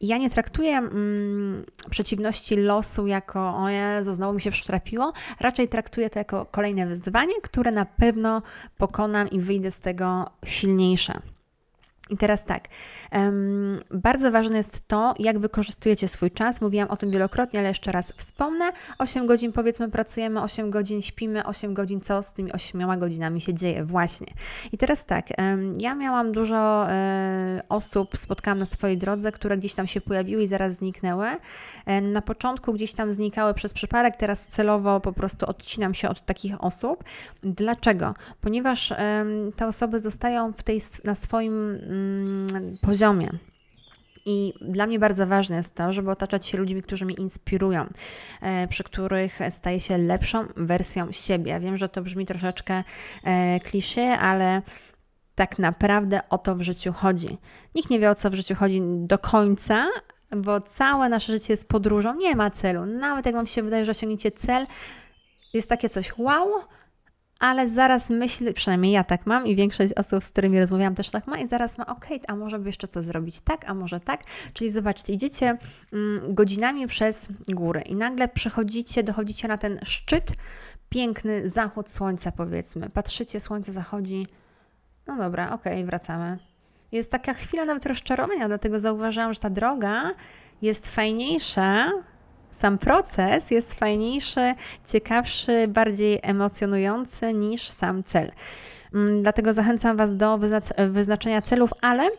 I 0.00 0.06
ja 0.06 0.18
nie 0.18 0.30
traktuję 0.30 0.76
mm, 0.76 1.64
przeciwności 1.90 2.56
losu 2.56 3.06
jako 3.06 3.56
o 3.56 3.68
Jezu, 3.68 4.12
znowu 4.12 4.34
mi 4.34 4.40
się 4.40 4.50
przytrafiło, 4.50 5.12
raczej 5.40 5.68
traktuję 5.68 6.10
to 6.10 6.18
jako 6.18 6.46
kolejne 6.46 6.86
wyzwanie, 6.86 7.34
które 7.42 7.70
na 7.70 7.84
pewno 7.84 8.42
pokonam 8.76 9.30
i 9.30 9.40
wyjdę 9.40 9.70
z 9.70 9.80
tego 9.80 10.30
silniejsza. 10.44 11.20
I 12.10 12.16
teraz 12.16 12.44
tak, 12.44 12.68
bardzo 13.90 14.30
ważne 14.30 14.56
jest 14.56 14.88
to, 14.88 15.14
jak 15.18 15.38
wykorzystujecie 15.38 16.08
swój 16.08 16.30
czas. 16.30 16.60
Mówiłam 16.60 16.88
o 16.90 16.96
tym 16.96 17.10
wielokrotnie, 17.10 17.58
ale 17.58 17.68
jeszcze 17.68 17.92
raz 17.92 18.12
wspomnę. 18.16 18.72
8 18.98 19.26
godzin 19.26 19.52
powiedzmy 19.52 19.90
pracujemy, 19.90 20.42
8 20.42 20.70
godzin 20.70 21.02
śpimy, 21.02 21.46
8 21.46 21.74
godzin 21.74 22.00
co 22.00 22.22
z 22.22 22.32
tymi 22.32 22.52
8 22.52 22.98
godzinami 22.98 23.40
się 23.40 23.54
dzieje 23.54 23.84
właśnie. 23.84 24.26
I 24.72 24.78
teraz 24.78 25.06
tak, 25.06 25.26
ja 25.78 25.94
miałam 25.94 26.32
dużo 26.32 26.86
um, 26.86 26.88
osób, 27.68 28.16
spotkałam 28.16 28.58
na 28.58 28.66
swojej 28.66 28.98
drodze, 28.98 29.32
które 29.32 29.58
gdzieś 29.58 29.74
tam 29.74 29.86
się 29.86 30.00
pojawiły 30.00 30.42
i 30.42 30.46
zaraz 30.46 30.74
zniknęły. 30.74 31.26
Na 32.02 32.22
początku 32.22 32.72
gdzieś 32.72 32.92
tam 32.92 33.12
znikały 33.12 33.54
przez 33.54 33.72
przypadek, 33.72 34.16
teraz 34.16 34.46
celowo 34.46 35.00
po 35.00 35.12
prostu 35.12 35.46
odcinam 35.46 35.94
się 35.94 36.08
od 36.08 36.26
takich 36.26 36.64
osób. 36.64 37.04
Dlaczego? 37.42 38.14
Ponieważ 38.40 38.94
te 39.56 39.66
osoby 39.66 39.98
zostają 39.98 40.52
w 40.52 40.62
tej, 40.62 40.80
na 41.04 41.14
swoim 41.14 41.78
poziomie. 42.80 43.30
I 44.26 44.52
dla 44.60 44.86
mnie 44.86 44.98
bardzo 44.98 45.26
ważne 45.26 45.56
jest 45.56 45.74
to, 45.74 45.92
żeby 45.92 46.10
otaczać 46.10 46.46
się 46.46 46.58
ludźmi, 46.58 46.82
którzy 46.82 47.06
mnie 47.06 47.14
inspirują, 47.14 47.86
e, 48.42 48.68
przy 48.68 48.84
których 48.84 49.38
staję 49.50 49.80
się 49.80 49.98
lepszą 49.98 50.46
wersją 50.56 51.12
siebie. 51.12 51.60
Wiem, 51.60 51.76
że 51.76 51.88
to 51.88 52.02
brzmi 52.02 52.26
troszeczkę 52.26 52.84
e, 53.24 53.60
klisze, 53.60 54.18
ale 54.18 54.62
tak 55.34 55.58
naprawdę 55.58 56.20
o 56.30 56.38
to 56.38 56.54
w 56.54 56.62
życiu 56.62 56.92
chodzi. 56.92 57.38
Nikt 57.74 57.90
nie 57.90 57.98
wie 57.98 58.10
o 58.10 58.14
co 58.14 58.30
w 58.30 58.34
życiu 58.34 58.54
chodzi 58.54 58.80
do 58.82 59.18
końca, 59.18 59.88
bo 60.36 60.60
całe 60.60 61.08
nasze 61.08 61.32
życie 61.32 61.52
jest 61.52 61.68
podróżą, 61.68 62.14
nie 62.14 62.36
ma 62.36 62.50
celu. 62.50 62.86
Nawet 62.86 63.26
jak 63.26 63.34
Wam 63.34 63.46
się 63.46 63.62
wydaje, 63.62 63.84
że 63.84 63.90
osiągniecie 63.90 64.30
cel, 64.30 64.66
jest 65.54 65.68
takie 65.68 65.88
coś 65.88 66.18
wow, 66.18 66.48
ale 67.38 67.68
zaraz 67.68 68.10
myśl, 68.10 68.52
przynajmniej 68.52 68.92
ja 68.92 69.04
tak 69.04 69.26
mam 69.26 69.46
i 69.46 69.56
większość 69.56 69.92
osób, 69.92 70.24
z 70.24 70.30
którymi 70.30 70.60
rozmawiałam 70.60 70.94
też 70.94 71.10
tak 71.10 71.26
ma 71.26 71.38
i 71.38 71.46
zaraz 71.46 71.78
ma, 71.78 71.86
ok, 71.86 72.06
a 72.28 72.36
może 72.36 72.58
by 72.58 72.68
jeszcze 72.68 72.88
co 72.88 73.02
zrobić 73.02 73.40
tak, 73.40 73.70
a 73.70 73.74
może 73.74 74.00
tak. 74.00 74.20
Czyli 74.52 74.70
zobaczcie, 74.70 75.12
idziecie 75.12 75.58
mm, 75.92 76.34
godzinami 76.34 76.86
przez 76.86 77.28
góry 77.48 77.80
i 77.80 77.94
nagle 77.94 78.28
przychodzicie, 78.28 79.02
dochodzicie 79.02 79.48
na 79.48 79.58
ten 79.58 79.80
szczyt, 79.82 80.32
piękny 80.88 81.48
zachód 81.48 81.90
słońca 81.90 82.32
powiedzmy. 82.32 82.90
Patrzycie, 82.90 83.40
słońce 83.40 83.72
zachodzi, 83.72 84.26
no 85.06 85.16
dobra, 85.16 85.52
ok, 85.52 85.64
wracamy. 85.84 86.38
Jest 86.92 87.10
taka 87.10 87.34
chwila 87.34 87.64
nawet 87.64 87.86
rozczarowania, 87.86 88.48
dlatego 88.48 88.78
zauważyłam, 88.78 89.34
że 89.34 89.40
ta 89.40 89.50
droga 89.50 90.10
jest 90.62 90.88
fajniejsza 90.88 91.92
sam 92.50 92.78
proces 92.78 93.50
jest 93.50 93.74
fajniejszy, 93.74 94.54
ciekawszy, 94.86 95.68
bardziej 95.68 96.18
emocjonujący 96.22 97.34
niż 97.34 97.68
sam 97.68 98.04
cel. 98.04 98.32
Mm, 98.94 99.22
dlatego 99.22 99.52
zachęcam 99.52 99.96
Was 99.96 100.16
do 100.16 100.38
wyznaczenia 100.90 101.42
celów, 101.42 101.70
ale 101.82 102.10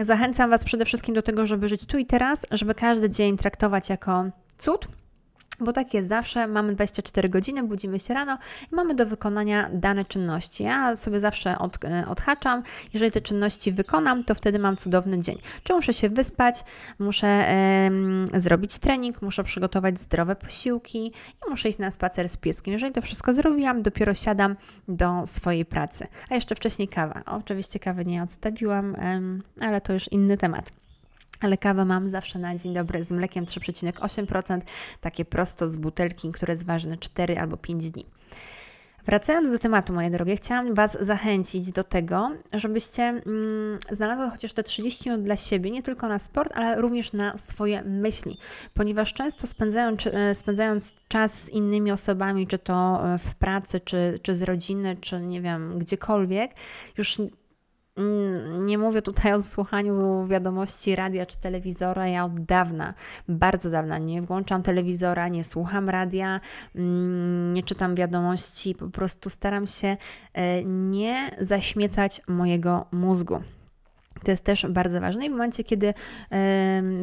zachęcam 0.00 0.50
Was 0.50 0.64
przede 0.64 0.84
wszystkim 0.84 1.14
do 1.14 1.22
tego, 1.22 1.46
żeby 1.46 1.68
żyć 1.68 1.86
tu 1.86 1.98
i 1.98 2.06
teraz, 2.06 2.46
żeby 2.50 2.74
każdy 2.74 3.10
dzień 3.10 3.36
traktować 3.36 3.90
jako 3.90 4.24
cud 4.58 4.88
bo 5.60 5.72
tak 5.72 5.94
jest 5.94 6.08
zawsze, 6.08 6.46
mamy 6.46 6.74
24 6.74 7.28
godziny, 7.28 7.62
budzimy 7.62 8.00
się 8.00 8.14
rano 8.14 8.38
i 8.72 8.74
mamy 8.74 8.94
do 8.94 9.06
wykonania 9.06 9.70
dane 9.72 10.04
czynności. 10.04 10.64
Ja 10.64 10.96
sobie 10.96 11.20
zawsze 11.20 11.58
od, 11.58 11.84
e, 11.84 12.04
odhaczam, 12.08 12.62
jeżeli 12.92 13.12
te 13.12 13.20
czynności 13.20 13.72
wykonam, 13.72 14.24
to 14.24 14.34
wtedy 14.34 14.58
mam 14.58 14.76
cudowny 14.76 15.20
dzień. 15.20 15.38
Czy 15.62 15.74
muszę 15.74 15.94
się 15.94 16.08
wyspać, 16.08 16.64
muszę 16.98 17.44
zrobić 18.34 18.78
trening, 18.78 19.22
muszę 19.22 19.44
przygotować 19.44 19.98
zdrowe 20.00 20.36
posiłki 20.36 21.06
i 21.46 21.50
muszę 21.50 21.68
iść 21.68 21.78
na 21.78 21.90
spacer 21.90 22.28
z 22.28 22.36
pieskiem. 22.36 22.72
Jeżeli 22.72 22.92
to 22.92 23.02
wszystko 23.02 23.34
zrobiłam, 23.34 23.82
dopiero 23.82 24.14
siadam 24.14 24.56
do 24.88 25.26
swojej 25.26 25.64
pracy. 25.64 26.06
A 26.30 26.34
jeszcze 26.34 26.54
wcześniej 26.54 26.88
kawa. 26.88 27.22
Oczywiście 27.26 27.78
kawy 27.78 28.04
nie 28.04 28.22
odstawiłam, 28.22 28.96
ale 29.60 29.80
to 29.80 29.92
już 29.92 30.12
inny 30.12 30.36
temat 30.36 30.83
ale 31.40 31.58
kawę 31.58 31.84
mam 31.84 32.10
zawsze 32.10 32.38
na 32.38 32.56
dzień 32.56 32.74
dobry 32.74 33.04
z 33.04 33.10
mlekiem 33.10 33.44
3,8%, 33.44 34.60
takie 35.00 35.24
prosto 35.24 35.68
z 35.68 35.76
butelki, 35.76 36.32
które 36.32 36.54
jest 36.54 36.66
ważne 36.66 36.96
4 36.96 37.38
albo 37.38 37.56
5 37.56 37.90
dni. 37.90 38.06
Wracając 39.06 39.52
do 39.52 39.58
tematu, 39.58 39.92
moje 39.92 40.10
drogie, 40.10 40.36
chciałam 40.36 40.74
Was 40.74 40.98
zachęcić 41.00 41.70
do 41.70 41.84
tego, 41.84 42.30
żebyście 42.52 43.02
mm, 43.02 43.78
znalazły 43.90 44.30
chociaż 44.30 44.52
te 44.52 44.62
30 44.62 45.10
minut 45.10 45.24
dla 45.24 45.36
siebie, 45.36 45.70
nie 45.70 45.82
tylko 45.82 46.08
na 46.08 46.18
sport, 46.18 46.52
ale 46.54 46.80
również 46.80 47.12
na 47.12 47.38
swoje 47.38 47.82
myśli, 47.82 48.38
ponieważ 48.74 49.12
często 49.12 49.46
spędzając, 49.46 50.06
e, 50.06 50.34
spędzając 50.34 50.94
czas 51.08 51.42
z 51.42 51.48
innymi 51.48 51.92
osobami, 51.92 52.46
czy 52.46 52.58
to 52.58 53.02
e, 53.14 53.18
w 53.18 53.34
pracy, 53.34 53.80
czy, 53.80 54.18
czy 54.22 54.34
z 54.34 54.42
rodziny, 54.42 54.96
czy 55.00 55.20
nie 55.20 55.40
wiem, 55.40 55.78
gdziekolwiek, 55.78 56.50
już 56.98 57.18
nie 58.58 58.78
mówię 58.78 59.02
tutaj 59.02 59.32
o 59.32 59.42
słuchaniu 59.42 60.26
wiadomości 60.26 60.96
radia 60.96 61.26
czy 61.26 61.38
telewizora. 61.38 62.08
Ja 62.08 62.24
od 62.24 62.44
dawna, 62.44 62.94
bardzo 63.28 63.70
dawna 63.70 63.98
nie 63.98 64.22
włączam 64.22 64.62
telewizora, 64.62 65.28
nie 65.28 65.44
słucham 65.44 65.88
radia, 65.88 66.40
mm, 66.74 67.52
nie 67.52 67.62
czytam 67.62 67.94
wiadomości. 67.94 68.74
Po 68.74 68.88
prostu 68.88 69.30
staram 69.30 69.66
się 69.66 69.96
e, 70.32 70.64
nie 70.64 71.30
zaśmiecać 71.40 72.22
mojego 72.28 72.86
mózgu. 72.92 73.40
To 74.24 74.30
jest 74.30 74.44
też 74.44 74.66
bardzo 74.66 75.00
ważne 75.00 75.26
i 75.26 75.28
w 75.28 75.32
momencie, 75.32 75.64
kiedy 75.64 75.94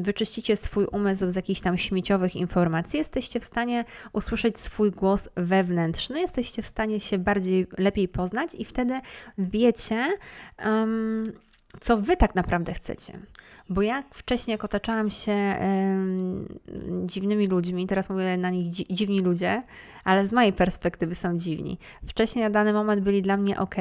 wyczyścicie 0.01 0.55
swój 0.55 0.85
umysł 0.85 1.29
z 1.29 1.35
jakichś 1.35 1.61
tam 1.61 1.77
śmieciowych 1.77 2.35
informacji, 2.35 2.99
jesteście 2.99 3.39
w 3.39 3.45
stanie 3.45 3.85
usłyszeć 4.13 4.59
swój 4.59 4.91
głos 4.91 5.29
wewnętrzny, 5.35 6.21
jesteście 6.21 6.61
w 6.61 6.67
stanie 6.67 6.99
się 6.99 7.17
bardziej, 7.17 7.67
lepiej 7.77 8.07
poznać 8.07 8.55
i 8.55 8.65
wtedy 8.65 8.99
wiecie, 9.37 10.07
co 11.81 11.97
wy 11.97 12.17
tak 12.17 12.35
naprawdę 12.35 12.73
chcecie. 12.73 13.19
Bo 13.69 13.81
jak 13.81 14.15
wcześniej, 14.15 14.51
jak 14.51 14.63
otaczałam 14.63 15.09
się 15.09 15.55
dziwnymi 17.05 17.47
ludźmi, 17.47 17.87
teraz 17.87 18.09
mówię 18.09 18.37
na 18.37 18.49
nich 18.49 18.69
dzi 18.69 18.85
dziwni 18.89 19.21
ludzie, 19.21 19.63
ale 20.03 20.25
z 20.25 20.33
mojej 20.33 20.53
perspektywy 20.53 21.15
są 21.15 21.37
dziwni. 21.37 21.77
Wcześniej 22.07 22.45
na 22.45 22.49
dany 22.49 22.73
moment 22.73 23.01
byli 23.01 23.21
dla 23.21 23.37
mnie 23.37 23.59
ok, 23.59 23.75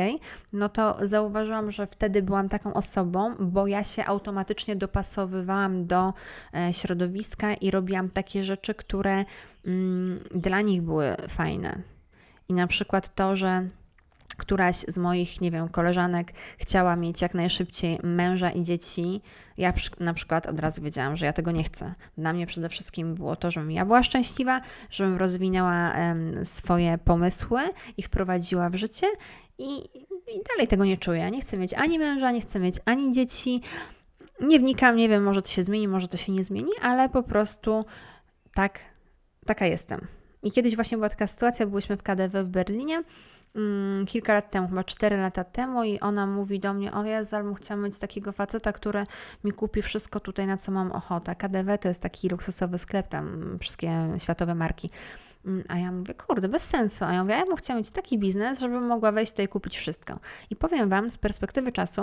no 0.53 0.69
to 0.69 0.97
zauważyłam, 1.03 1.71
że 1.71 1.87
wtedy 1.87 2.23
byłam 2.23 2.49
taką 2.49 2.75
osobą, 2.75 3.35
bo 3.41 3.67
ja 3.67 3.85
się 3.85 4.05
automatycznie 4.05 4.77
dopasowywałam 4.77 5.87
do 5.87 6.13
e, 6.55 6.73
środowiska 6.73 7.55
i 7.55 7.71
robiłam 7.71 8.11
takie 8.11 8.45
rzeczy, 8.45 8.75
które 8.75 9.25
mm, 9.67 10.21
dla 10.35 10.61
nich 10.61 10.83
były 10.83 11.17
fajne. 11.29 11.83
I 12.49 12.53
na 12.53 12.67
przykład 12.67 13.15
to, 13.15 13.37
że 13.37 13.69
któraś 14.41 14.77
z 14.77 14.99
moich, 14.99 15.41
nie 15.41 15.51
wiem, 15.51 15.69
koleżanek 15.69 16.33
chciała 16.59 16.97
mieć 16.97 17.23
jak 17.23 17.35
najszybciej 17.35 17.99
męża 18.03 18.51
i 18.51 18.63
dzieci, 18.63 19.21
ja 19.59 19.73
na 20.01 20.15
przykład 20.15 20.47
od 20.47 20.61
razu 20.61 20.83
wiedziałam, 20.83 21.17
że 21.17 21.27
ja 21.27 21.33
tego 21.33 21.51
nie 21.51 21.65
chcę. 21.65 21.95
Dla 22.19 22.33
mnie 22.33 22.47
przede 22.47 22.69
wszystkim 22.69 23.15
było 23.15 23.37
to, 23.37 23.51
żebym 23.51 23.73
ja 23.73 23.85
była 23.85 24.03
szczęśliwa, 24.03 24.61
żebym 24.91 25.17
rozwinęła 25.17 25.93
swoje 26.45 26.99
pomysły 26.99 27.61
i 27.97 28.03
wprowadziła 28.03 28.71
w 28.71 28.75
życie 28.75 29.07
i, 29.59 29.79
i 30.35 30.43
dalej 30.49 30.69
tego 30.69 30.85
nie 30.85 30.97
czuję. 30.97 31.31
Nie 31.31 31.41
chcę 31.41 31.59
mieć 31.59 31.75
ani 31.75 31.99
męża, 31.99 32.33
nie 32.33 32.41
chcę 32.41 32.61
mieć 32.61 32.77
ani 32.85 33.13
dzieci. 33.13 33.63
Nie 34.41 34.59
wnikam, 34.59 34.97
nie 34.97 35.09
wiem, 35.09 35.23
może 35.23 35.43
to 35.43 35.49
się 35.49 35.65
zmieni, 35.65 35.89
może 35.89 36.09
to 36.09 36.17
się 36.17 36.33
nie 36.33 36.45
zmieni, 36.45 36.71
ale 36.83 37.09
po 37.09 37.23
prostu 37.23 37.85
tak, 38.55 38.79
taka 39.47 39.67
jestem. 39.67 40.07
I 40.43 40.51
kiedyś 40.51 40.75
właśnie 40.75 40.97
była 40.97 41.09
taka 41.09 41.27
sytuacja, 41.27 41.67
byliśmy 41.67 41.97
w 41.97 42.03
KDW 42.03 42.45
w 42.45 42.49
Berlinie 42.49 43.03
kilka 44.07 44.35
lat 44.35 44.51
temu, 44.51 44.69
chyba 44.69 44.85
4 44.85 45.17
lata 45.17 45.45
temu 45.45 45.85
i 45.85 46.01
ona 46.01 46.27
mówi 46.27 46.61
do 46.61 46.75
mnie, 46.75 46.93
o 46.93 47.05
Jezu, 47.05 47.37
ale 47.37 47.55
chciałam 47.55 47.85
mieć 47.85 47.99
takiego 47.99 48.33
faceta, 48.33 48.73
który 48.73 49.07
mi 49.45 49.53
kupi 49.53 49.83
wszystko 49.83 50.21
tutaj, 50.21 50.47
na 50.47 50.57
co 50.57 50.73
mam 50.73 50.93
ochotę. 50.93 51.35
KDW 51.35 51.79
to 51.81 51.89
jest 51.89 52.03
taki 52.03 52.29
luksusowy 52.29 52.79
sklep, 52.79 53.09
tam 53.09 53.57
wszystkie 53.61 54.09
światowe 54.19 54.55
marki. 54.55 54.91
Mm, 55.47 55.65
a 55.69 55.79
ja 55.79 55.93
mówię, 55.93 56.15
kurde, 56.15 56.49
bez 56.49 56.69
sensu. 56.69 57.05
A 57.05 57.13
ja 57.13 57.23
mówię, 57.23 57.35
ja 57.35 57.45
bym 57.47 57.57
chciała 57.57 57.79
mieć 57.79 57.91
taki 57.91 58.19
biznes, 58.19 58.61
żebym 58.61 58.87
mogła 58.87 59.13
wejść 59.13 59.33
tutaj 59.33 59.47
i 59.47 59.49
kupić 59.49 59.79
wszystko. 59.79 60.19
I 60.51 60.57
powiem 60.57 60.89
Wam 60.89 61.11
z 61.11 61.19
perspektywy 61.19 61.73
czasu, 61.73 62.03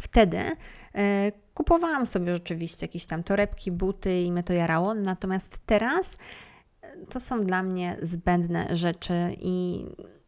wtedy 0.00 0.38
e, 0.94 1.32
kupowałam 1.54 2.06
sobie 2.06 2.34
rzeczywiście 2.34 2.86
jakieś 2.86 3.06
tam 3.06 3.22
torebki, 3.22 3.72
buty 3.72 4.22
i 4.22 4.32
mnie 4.32 4.42
to 4.42 4.52
jarało, 4.52 4.94
natomiast 4.94 5.58
teraz 5.66 6.16
e, 6.82 7.06
to 7.06 7.20
są 7.20 7.44
dla 7.44 7.62
mnie 7.62 7.96
zbędne 8.02 8.76
rzeczy 8.76 9.14
i 9.38 9.86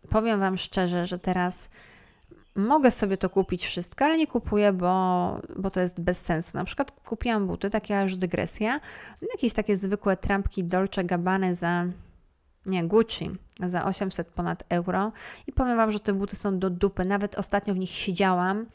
powiem 0.08 0.40
Wam 0.40 0.56
szczerze, 0.56 1.06
że 1.06 1.18
teraz 1.18 1.68
mogę 2.56 2.90
sobie 2.90 3.16
to 3.16 3.30
kupić 3.30 3.64
wszystko, 3.64 4.04
ale 4.04 4.18
nie 4.18 4.26
kupuję, 4.26 4.72
bo, 4.72 5.40
bo 5.56 5.70
to 5.70 5.80
jest 5.80 6.00
bez 6.00 6.20
sensu. 6.24 6.58
Na 6.58 6.64
przykład 6.64 6.90
kupiłam 6.90 7.46
buty, 7.46 7.70
taka 7.70 8.02
już 8.02 8.16
dygresja, 8.16 8.80
jakieś 9.32 9.52
takie 9.52 9.76
zwykłe 9.76 10.16
trampki 10.16 10.64
Dolce 10.64 11.04
Gabbana 11.04 11.54
za 11.54 11.84
nie, 12.66 12.84
Gucci 12.84 13.30
za 13.60 13.84
800 13.84 14.28
ponad 14.28 14.64
euro 14.68 15.12
i 15.46 15.52
powiem 15.52 15.76
Wam, 15.76 15.90
że 15.90 16.00
te 16.00 16.12
buty 16.12 16.36
są 16.36 16.58
do 16.58 16.70
dupy. 16.70 17.04
Nawet 17.04 17.38
ostatnio 17.38 17.74
w 17.74 17.78
nich 17.78 17.90
siedziałam 17.90 18.66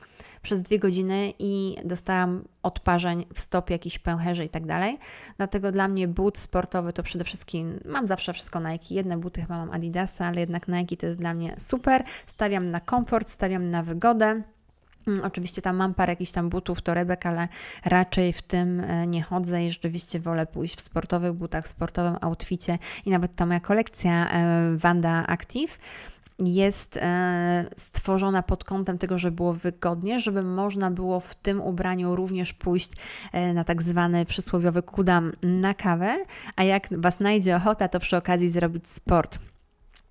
przez 0.41 0.61
dwie 0.61 0.79
godziny 0.79 1.33
i 1.39 1.75
dostałam 1.83 2.43
odparzeń 2.63 3.25
w 3.33 3.39
stopie, 3.39 3.75
jakiś 3.75 3.99
pęcherzy 3.99 4.45
i 4.45 4.49
tak 4.49 4.65
dalej. 4.65 4.99
Dlatego 5.37 5.71
dla 5.71 5.87
mnie 5.87 6.07
but 6.07 6.37
sportowy 6.37 6.93
to 6.93 7.03
przede 7.03 7.23
wszystkim, 7.23 7.79
mam 7.85 8.07
zawsze 8.07 8.33
wszystko 8.33 8.59
Nike. 8.59 8.95
Jedne 8.95 9.17
buty 9.17 9.41
chyba 9.41 9.57
mam 9.57 9.71
Adidasa, 9.71 10.25
ale 10.25 10.39
jednak 10.39 10.67
Nike 10.67 10.97
to 10.97 11.05
jest 11.05 11.17
dla 11.19 11.33
mnie 11.33 11.55
super. 11.59 12.03
Stawiam 12.25 12.71
na 12.71 12.79
komfort, 12.79 13.29
stawiam 13.29 13.69
na 13.69 13.83
wygodę. 13.83 14.41
Mm, 15.07 15.23
oczywiście 15.25 15.61
tam 15.61 15.75
mam 15.75 15.93
parę 15.93 16.11
jakichś 16.11 16.31
tam 16.31 16.49
butów, 16.49 16.81
torebek, 16.81 17.25
ale 17.25 17.47
raczej 17.85 18.33
w 18.33 18.41
tym 18.41 18.79
e, 18.79 19.07
nie 19.07 19.23
chodzę 19.23 19.65
i 19.65 19.71
rzeczywiście 19.71 20.19
wolę 20.19 20.45
pójść 20.45 20.77
w 20.77 20.81
sportowych 20.81 21.33
butach, 21.33 21.65
w 21.65 21.69
sportowym 21.69 22.17
outficie 22.21 22.77
i 23.05 23.09
nawet 23.09 23.35
ta 23.35 23.45
moja 23.45 23.59
kolekcja 23.59 24.29
Wanda 24.75 25.23
e, 25.23 25.27
Active 25.27 25.79
jest 26.39 26.97
e, 26.97 27.65
stworzona 27.75 28.43
pod 28.43 28.63
kątem 28.63 28.97
tego, 28.97 29.19
żeby 29.19 29.35
było 29.35 29.53
wygodnie, 29.53 30.19
żeby 30.19 30.43
można 30.43 30.91
było 30.91 31.19
w 31.19 31.35
tym 31.35 31.61
ubraniu 31.61 32.15
również 32.15 32.53
pójść 32.53 32.91
na 33.53 33.63
tak 33.63 33.81
zwany 33.81 34.25
przysłowiowy 34.25 34.83
kudam 34.83 35.31
na 35.43 35.73
kawę, 35.73 36.17
a 36.55 36.63
jak 36.63 36.87
Was 36.91 37.17
znajdzie 37.17 37.55
ochota, 37.55 37.87
to 37.87 37.99
przy 37.99 38.17
okazji 38.17 38.49
zrobić 38.49 38.87
sport. 38.87 39.39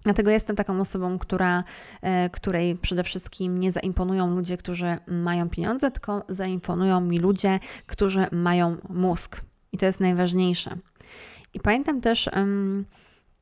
Dlatego 0.06 0.30
jestem 0.30 0.56
taką 0.56 0.80
osobą, 0.80 1.18
która, 1.18 1.64
e, 2.02 2.30
której 2.30 2.76
przede 2.76 3.04
wszystkim 3.04 3.60
nie 3.60 3.70
zaimponują 3.70 4.34
ludzie, 4.34 4.56
którzy 4.56 4.98
mają 5.06 5.50
pieniądze, 5.50 5.90
tylko 5.90 6.24
zaimponują 6.28 7.00
mi 7.00 7.18
ludzie, 7.18 7.60
którzy 7.86 8.26
mają 8.32 8.76
mózg. 8.88 9.40
I 9.72 9.78
to 9.78 9.86
jest 9.86 10.00
najważniejsze. 10.00 10.76
I 11.54 11.60
pamiętam 11.60 12.00
też 12.00 12.30
um, 12.36 12.84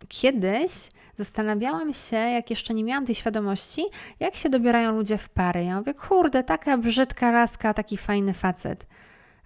kiedyś 0.09 0.73
zastanawiałam 1.17 1.93
się, 1.93 2.17
jak 2.17 2.51
jeszcze 2.51 2.75
nie 2.75 2.85
miałam 2.85 3.07
tej 3.07 3.15
świadomości, 3.15 3.85
jak 4.21 4.35
się 4.35 4.49
dobierają 4.49 4.97
ludzie 4.97 5.19
w 5.19 5.29
pary. 5.29 5.65
Ja 5.65 5.79
mówię, 5.79 5.95
kurde, 5.95 6.45
taka 6.45 6.79
brzydka 6.79 7.31
laska, 7.31 7.75
taki 7.75 7.97
fajny 7.97 8.35
facet. 8.35 8.87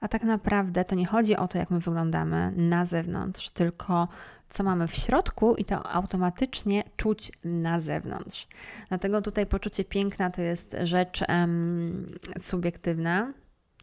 A 0.00 0.08
tak 0.08 0.22
naprawdę 0.22 0.84
to 0.84 0.94
nie 0.94 1.06
chodzi 1.06 1.36
o 1.36 1.48
to, 1.48 1.58
jak 1.58 1.70
my 1.70 1.78
wyglądamy 1.78 2.52
na 2.56 2.84
zewnątrz, 2.84 3.50
tylko 3.50 4.08
co 4.48 4.64
mamy 4.64 4.86
w 4.86 4.94
środku 4.94 5.54
i 5.54 5.64
to 5.64 5.86
automatycznie 5.86 6.82
czuć 6.96 7.32
na 7.44 7.80
zewnątrz. 7.80 8.48
Dlatego 8.88 9.22
tutaj 9.22 9.46
poczucie 9.46 9.84
piękna 9.84 10.30
to 10.30 10.42
jest 10.42 10.76
rzecz 10.82 11.24
um, 11.28 12.18
subiektywna 12.40 13.32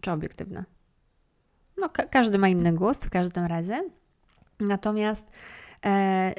czy 0.02 0.12
obiektywna. 0.12 0.64
No, 1.78 1.90
ka 1.90 2.04
każdy 2.04 2.38
ma 2.38 2.48
inny 2.50 2.74
gust 2.74 3.06
w 3.06 3.10
każdym 3.10 3.46
razie. 3.46 3.84
Natomiast 4.60 5.26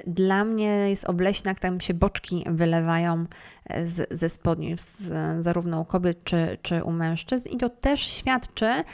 dla 0.06 0.44
mnie 0.44 0.90
jest 0.90 1.04
obleśna, 1.04 1.50
jak 1.50 1.60
tam 1.60 1.80
się 1.80 1.94
boczki 1.94 2.44
wylewają 2.46 3.26
e, 3.64 3.86
z, 3.86 4.18
ze 4.18 4.28
spodni, 4.28 4.76
z, 4.78 5.12
zarówno 5.44 5.80
u 5.80 5.84
kobiet 5.84 6.24
czy, 6.24 6.58
czy 6.62 6.84
u 6.84 6.92
mężczyzn. 6.92 7.48
I 7.48 7.56
to 7.56 7.70
też 7.70 8.00
świadczy 8.00 8.66
e, 8.66 8.84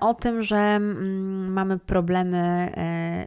o 0.00 0.14
tym, 0.14 0.42
że 0.42 0.56
mm, 0.56 1.52
mamy 1.52 1.78
problemy 1.78 2.44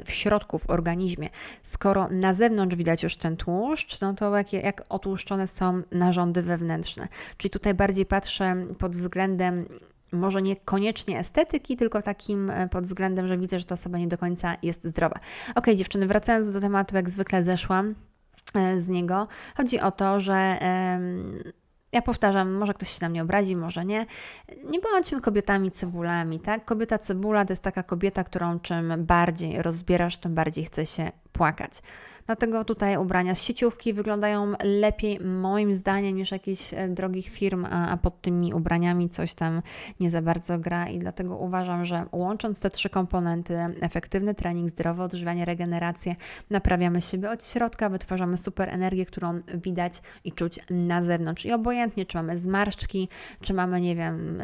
w 0.05 0.11
środku, 0.11 0.57
w 0.57 0.69
organizmie. 0.69 1.29
Skoro 1.63 2.07
na 2.11 2.33
zewnątrz 2.33 2.75
widać 2.75 3.03
już 3.03 3.17
ten 3.17 3.37
tłuszcz, 3.37 4.01
no 4.01 4.13
to 4.13 4.37
jak, 4.37 4.53
jak 4.53 4.83
otłuszczone 4.89 5.47
są 5.47 5.81
narządy 5.91 6.41
wewnętrzne. 6.41 7.07
Czyli 7.37 7.51
tutaj 7.51 7.73
bardziej 7.73 8.05
patrzę 8.05 8.55
pod 8.79 8.91
względem 8.91 9.65
może 10.11 10.41
niekoniecznie 10.41 11.19
estetyki, 11.19 11.77
tylko 11.77 12.01
takim 12.01 12.49
e, 12.49 12.69
pod 12.69 12.83
względem, 12.83 13.27
że 13.27 13.37
widzę, 13.37 13.59
że 13.59 13.65
ta 13.65 13.73
osoba 13.73 13.97
nie 13.97 14.07
do 14.07 14.17
końca 14.17 14.57
jest 14.63 14.83
zdrowa. 14.83 15.19
Ok, 15.55 15.65
dziewczyny, 15.75 16.07
wracając 16.07 16.53
do 16.53 16.61
tematu, 16.61 16.95
jak 16.95 17.09
zwykle 17.09 17.43
zeszłam 17.43 17.95
e, 18.55 18.79
z 18.79 18.87
niego, 18.87 19.27
chodzi 19.57 19.79
o 19.79 19.91
to, 19.91 20.19
że. 20.19 20.57
Ja 21.91 22.01
powtarzam, 22.01 22.51
może 22.51 22.73
ktoś 22.73 22.89
się 22.89 22.97
na 23.01 23.09
mnie 23.09 23.21
obrazi, 23.21 23.55
może 23.55 23.85
nie. 23.85 24.05
Nie 24.69 24.79
bądźmy 24.79 25.21
kobietami 25.21 25.71
cebulami, 25.71 26.39
tak? 26.39 26.65
Kobieta 26.65 26.97
cebula 26.97 27.45
to 27.45 27.53
jest 27.53 27.63
taka 27.63 27.83
kobieta, 27.83 28.23
którą 28.23 28.59
czym 28.59 29.05
bardziej 29.05 29.61
rozbierasz, 29.61 30.17
tym 30.17 30.35
bardziej 30.35 30.65
chce 30.65 30.85
się 30.85 31.11
płakać. 31.31 31.81
Dlatego 32.27 32.65
tutaj 32.65 32.97
ubrania 32.97 33.35
z 33.35 33.43
sieciówki 33.43 33.93
wyglądają 33.93 34.53
lepiej 34.63 35.19
moim 35.19 35.73
zdaniem 35.73 36.15
niż 36.15 36.31
jakichś 36.31 36.73
e, 36.73 36.89
drogich 36.89 37.29
firm, 37.29 37.65
a, 37.65 37.89
a 37.89 37.97
pod 37.97 38.21
tymi 38.21 38.53
ubraniami 38.53 39.09
coś 39.09 39.33
tam 39.33 39.61
nie 39.99 40.09
za 40.09 40.21
bardzo 40.21 40.59
gra 40.59 40.87
i 40.87 40.99
dlatego 40.99 41.37
uważam, 41.37 41.85
że 41.85 42.05
łącząc 42.11 42.59
te 42.59 42.69
trzy 42.69 42.89
komponenty, 42.89 43.57
efektywny 43.81 44.35
trening, 44.35 44.69
zdrowe 44.69 45.03
odżywianie, 45.03 45.45
regenerację, 45.45 46.15
naprawiamy 46.49 47.01
siebie 47.01 47.31
od 47.31 47.45
środka, 47.45 47.89
wytwarzamy 47.89 48.37
super 48.37 48.69
energię, 48.69 49.05
którą 49.05 49.41
widać 49.53 50.01
i 50.23 50.31
czuć 50.31 50.59
na 50.69 51.03
zewnątrz. 51.03 51.45
I 51.45 51.51
obojętnie, 51.51 52.05
czy 52.05 52.17
mamy 52.17 52.37
zmarszczki, 52.37 53.09
czy 53.41 53.53
mamy, 53.53 53.81
nie 53.81 53.95
wiem, 53.95 54.41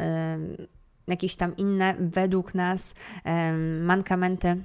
yy, 0.58 0.68
jakieś 1.06 1.36
tam 1.36 1.56
inne 1.56 1.94
według 1.98 2.54
nas 2.54 2.94
yy, 3.24 3.32
mankamenty 3.80 4.56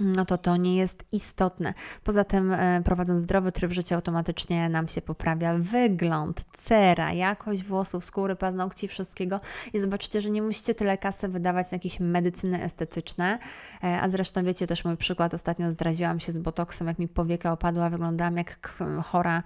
no 0.00 0.24
to 0.24 0.38
to 0.38 0.56
nie 0.56 0.76
jest 0.76 1.04
istotne. 1.12 1.74
Poza 2.04 2.24
tym, 2.24 2.52
e, 2.52 2.82
prowadząc 2.84 3.20
zdrowy 3.20 3.52
tryb 3.52 3.72
życia, 3.72 3.96
automatycznie 3.96 4.68
nam 4.68 4.88
się 4.88 5.02
poprawia 5.02 5.58
wygląd, 5.58 6.44
cera, 6.52 7.12
jakość 7.12 7.64
włosów, 7.64 8.04
skóry, 8.04 8.36
paznokci, 8.36 8.88
wszystkiego. 8.88 9.40
I 9.72 9.80
zobaczycie, 9.80 10.20
że 10.20 10.30
nie 10.30 10.42
musicie 10.42 10.74
tyle 10.74 10.98
kasy 10.98 11.28
wydawać 11.28 11.70
na 11.70 11.74
jakieś 11.74 12.00
medycyny 12.00 12.62
estetyczne. 12.62 13.38
E, 13.84 14.00
a 14.00 14.08
zresztą 14.08 14.44
wiecie 14.44 14.66
też 14.66 14.84
mój 14.84 14.96
przykład. 14.96 15.34
Ostatnio 15.34 15.72
zdradziłam 15.72 16.20
się 16.20 16.32
z 16.32 16.38
botoksem, 16.38 16.86
jak 16.86 16.98
mi 16.98 17.08
powieka 17.08 17.52
opadła, 17.52 17.90
wyglądałam 17.90 18.36
jak 18.36 18.78
chora 19.04 19.42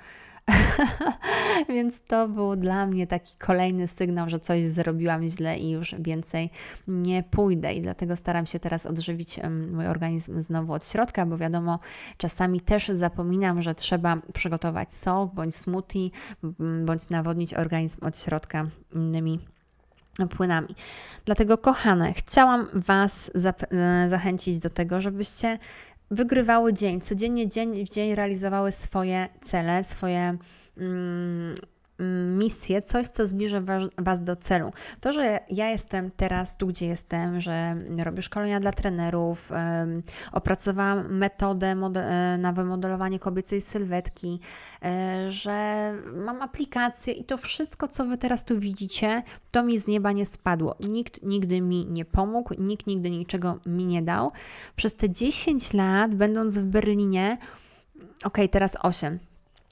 Więc 1.69 2.03
to 2.03 2.29
był 2.29 2.57
dla 2.57 2.87
mnie 2.87 3.07
taki 3.07 3.37
kolejny 3.39 3.89
sygnał, 3.89 4.29
że 4.29 4.41
coś 4.41 4.65
zrobiłam 4.65 5.29
źle 5.29 5.59
i 5.59 5.71
już 5.71 5.95
więcej 5.99 6.51
nie 6.89 7.23
pójdę. 7.23 7.75
I 7.75 7.83
dlatego 7.83 8.17
staram 8.17 8.47
się 8.47 8.59
teraz 8.59 8.87
odżywić 8.87 9.41
mój 9.73 9.87
organizm 9.87 10.41
znowu 10.41 10.73
od 10.73 10.87
środka, 10.87 11.27
bo 11.27 11.39
wiadomo, 11.39 11.79
czasami 12.17 12.61
też 12.61 12.89
zapominam, 12.89 13.63
że 13.63 13.75
trzeba 13.75 14.17
przygotować 14.35 14.95
sok 14.95 15.35
bądź 15.35 15.57
smoothie, 15.57 16.11
bądź 16.85 17.11
nawodnić 17.11 17.55
organizm 17.55 18.07
od 18.07 18.19
środka 18.19 18.67
innymi 18.93 19.41
płynami. 20.37 20.75
Dlatego, 21.25 21.59
kochane, 21.59 22.13
chciałam 22.13 22.67
Was 22.75 23.31
e, 23.35 24.09
zachęcić 24.09 24.59
do 24.59 24.71
tego, 24.71 25.01
żebyście 25.01 25.59
wygrywały 26.11 26.73
dzień, 26.73 27.01
codziennie 27.01 27.49
dzień 27.49 27.87
w 27.87 27.89
dzień 27.89 28.15
realizowały 28.15 28.73
swoje 28.73 29.29
cele, 29.43 29.85
swoje 29.85 30.37
mm, 30.77 31.55
misję, 32.37 32.83
coś, 32.83 33.09
co 33.09 33.27
zbliży 33.27 33.61
was, 33.99 34.25
do 34.25 34.37
celu. 34.37 34.73
To, 35.01 35.13
że 35.13 35.41
ja 35.51 35.71
jestem 35.71 36.11
teraz 36.11 36.57
tu, 36.57 36.67
gdzie 36.67 36.87
jestem, 36.87 37.41
że 37.41 37.77
robię 38.05 38.23
szkolenia 38.23 38.61
dla 38.61 38.73
trenerów, 38.73 39.53
opracowałam 40.33 41.13
metodę 41.15 41.67
e, 41.67 42.39
na 42.39 42.53
wymodelowanie 42.53 43.19
kobiecej 43.19 43.61
sylwetki, 43.61 44.41
e, 44.83 45.31
że 45.31 45.93
mam 46.15 46.43
aplikację 46.43 47.15
i 47.15 47.25
to 47.25 47.37
wszystko, 47.37 47.89
co 47.89 48.05
Wy 48.05 48.19
teraz 48.19 48.45
tu 48.45 48.59
widzicie, 48.59 49.23
to 49.51 49.63
mi 49.63 49.79
z 49.79 49.89
nieba 49.89 50.13
nie 50.13 50.27
spadło. 50.27 50.77
Nikt 50.81 51.23
nigdy 51.23 51.61
mi 51.61 51.87
nie 51.87 52.05
pomógł, 52.05 52.55
nikt 52.59 52.87
nigdy 52.87 53.11
niczego 53.11 53.59
mi 53.67 53.87
nie 53.87 54.03
dał. 54.03 54.33
Przez 54.77 54.95
te 54.95 55.11
10 55.11 55.73
lat, 55.73 56.15
będąc 56.15 56.59
w 56.59 56.63
Berlinie, 56.63 57.39
ok, 58.25 58.39
teraz 58.51 58.77
8 58.83 59.19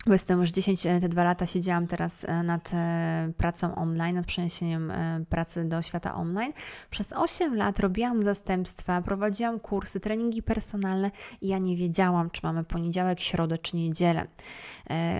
bo 0.06 0.12
jestem 0.12 0.40
już 0.40 0.50
10, 0.50 0.86
e, 0.86 1.00
te 1.00 1.08
dwa 1.08 1.24
lata 1.24 1.46
siedziałam 1.46 1.86
teraz 1.86 2.24
e, 2.24 2.42
nad 2.42 2.70
e, 2.74 3.32
pracą 3.36 3.74
online, 3.74 4.16
nad 4.16 4.26
przeniesieniem 4.26 4.92
pracy 5.28 5.64
do 5.64 5.82
świata 5.82 6.14
online. 6.14 6.52
Przez 6.90 7.12
8 7.12 7.56
lat 7.56 7.78
robiłam 7.78 8.22
zastępstwa, 8.22 9.02
prowadziłam 9.02 9.60
kursy, 9.60 10.00
treningi 10.00 10.42
personalne 10.42 11.10
i 11.40 11.48
ja 11.48 11.58
nie 11.58 11.76
wiedziałam, 11.76 12.30
czy 12.30 12.40
mamy 12.42 12.64
poniedziałek, 12.64 13.20
środę 13.20 13.58
czy 13.58 13.76
niedzielę. 13.76 14.26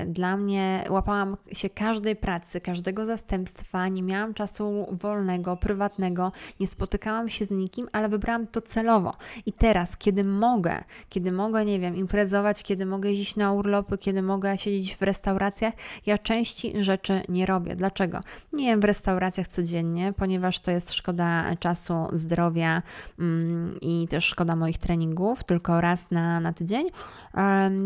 Dla 0.07 0.37
mnie 0.37 0.85
łapałam 0.91 1.37
się 1.53 1.71
każdej 1.71 2.17
pracy, 2.17 2.61
każdego 2.61 3.07
zastępstwa, 3.07 3.89
nie 3.89 4.03
miałam 4.03 4.35
czasu 4.35 4.87
wolnego, 4.91 5.57
prywatnego, 5.57 6.33
nie 6.61 6.67
spotykałam 6.67 7.29
się 7.29 7.45
z 7.45 7.51
nikim, 7.51 7.89
ale 7.93 8.09
wybrałam 8.09 8.47
to 8.47 8.61
celowo. 8.61 9.15
I 9.47 9.53
teraz, 9.53 9.97
kiedy 9.97 10.25
mogę, 10.25 10.85
kiedy 11.09 11.33
mogę, 11.33 11.65
nie 11.65 11.81
wiem, 11.81 11.97
imprezować, 11.97 12.63
kiedy 12.63 12.87
mogę 12.87 13.13
iść 13.13 13.37
na 13.37 13.53
urlopy, 13.53 13.99
kiedy 13.99 14.23
mogę 14.23 14.59
się 14.59 14.72
siedzieć 14.73 14.97
w 14.97 15.03
restauracjach. 15.03 15.75
Ja 16.07 16.19
części 16.19 16.73
rzeczy 16.83 17.23
nie 17.29 17.47
robię. 17.47 17.77
Dlaczego? 17.77 18.21
Nie 18.53 18.67
jem 18.67 18.81
w 18.81 18.85
restauracjach 18.85 19.49
codziennie, 19.49 20.13
ponieważ 20.17 20.61
to 20.61 20.71
jest 20.71 20.93
szkoda 20.93 21.57
czasu, 21.57 21.95
zdrowia 22.13 22.83
mm, 23.19 23.81
i 23.81 24.09
też 24.09 24.25
szkoda 24.25 24.57
moich 24.57 24.79
treningów, 24.79 25.45
tylko 25.45 25.81
raz 25.81 26.11
na, 26.11 26.41
na 26.41 26.53
tydzień. 26.53 26.87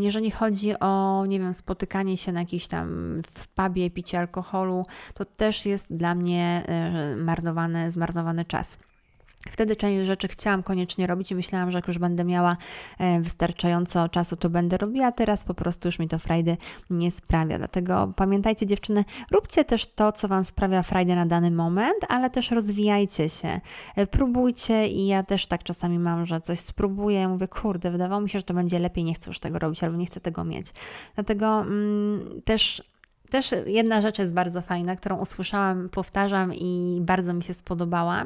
Jeżeli 0.01 0.31
chodzi 0.31 0.79
o, 0.81 1.25
nie 1.27 1.41
wiem, 1.41 1.55
spotykanie 1.55 2.17
się 2.17 2.33
na 2.33 2.41
jakiś 2.41 2.67
tam 2.67 3.21
w 3.23 3.49
pubie, 3.49 3.91
picie 3.91 4.19
alkoholu, 4.19 4.87
to 5.15 5.25
też 5.25 5.67
jest 5.67 5.93
dla 5.93 6.15
mnie 6.15 6.63
e, 6.67 7.17
marnowany, 7.17 7.91
zmarnowany 7.91 8.45
czas. 8.45 8.79
Wtedy 9.51 9.77
część 9.77 10.07
rzeczy 10.07 10.29
chciałam 10.29 10.63
koniecznie 10.63 11.07
robić 11.07 11.31
i 11.31 11.35
myślałam, 11.35 11.71
że 11.71 11.79
jak 11.79 11.89
już 11.89 11.99
będę 11.99 12.25
miała 12.25 12.57
e, 12.99 13.21
wystarczająco 13.21 14.09
czasu, 14.09 14.37
to 14.37 14.51
będę 14.51 14.77
robiła. 14.77 15.13
Teraz 15.13 15.45
po 15.45 15.55
prostu 15.55 15.89
już 15.89 15.99
mi 15.99 16.09
to 16.09 16.19
frajdy 16.19 16.57
nie 16.91 17.11
sprawia. 17.11 17.59
Dlatego 17.59 18.13
pamiętajcie, 18.17 18.67
dziewczyny, 18.67 19.05
róbcie 19.31 19.65
też 19.65 19.87
to, 19.87 20.13
co 20.13 20.29
Wam 20.29 20.45
sprawia 20.45 20.83
frajdę 20.83 21.17
na 21.17 21.27
dany 21.27 21.51
moment, 21.51 21.99
ale 22.09 22.31
też 22.31 22.51
rozwijajcie 22.51 23.29
się. 23.29 23.61
E, 23.97 24.07
próbujcie 24.07 24.89
i 24.89 25.07
ja 25.07 25.23
też 25.23 25.47
tak 25.47 25.63
czasami 25.63 25.99
mam, 25.99 26.27
że 26.27 26.41
coś 26.41 26.61
spróbuję 26.61 27.23
i 27.23 27.29
mówię, 27.29 27.49
kurde, 27.49 27.91
wydawało 27.91 28.21
mi 28.21 28.31
się, 28.31 28.39
że 28.39 28.43
to 28.43 28.55
będzie 28.55 28.79
lepiej, 28.79 29.05
nie 29.05 29.15
chcę 29.15 29.31
już 29.31 29.41
tego 29.41 29.59
robić 29.59 29.85
albo 29.85 29.97
nie 29.97 30.07
chcę 30.07 30.21
tego 30.21 30.45
mieć. 30.45 30.67
Dlatego 31.15 31.61
mm, 31.61 32.43
też 32.45 32.83
też 33.31 33.55
jedna 33.67 34.01
rzecz 34.01 34.19
jest 34.19 34.35
bardzo 34.35 34.61
fajna, 34.61 34.97
którą 34.97 35.17
usłyszałam, 35.17 35.89
powtarzam 35.89 36.55
i 36.55 36.99
bardzo 37.03 37.35
mi 37.35 37.43
się 37.43 37.55
spodobała. 37.55 38.25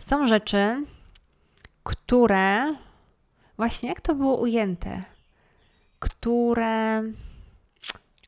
Są 0.00 0.26
rzeczy, 0.26 0.86
które 1.82 2.74
właśnie 3.56 3.88
jak 3.88 4.00
to 4.00 4.14
było 4.14 4.40
ujęte, 4.40 5.02
które. 5.98 7.02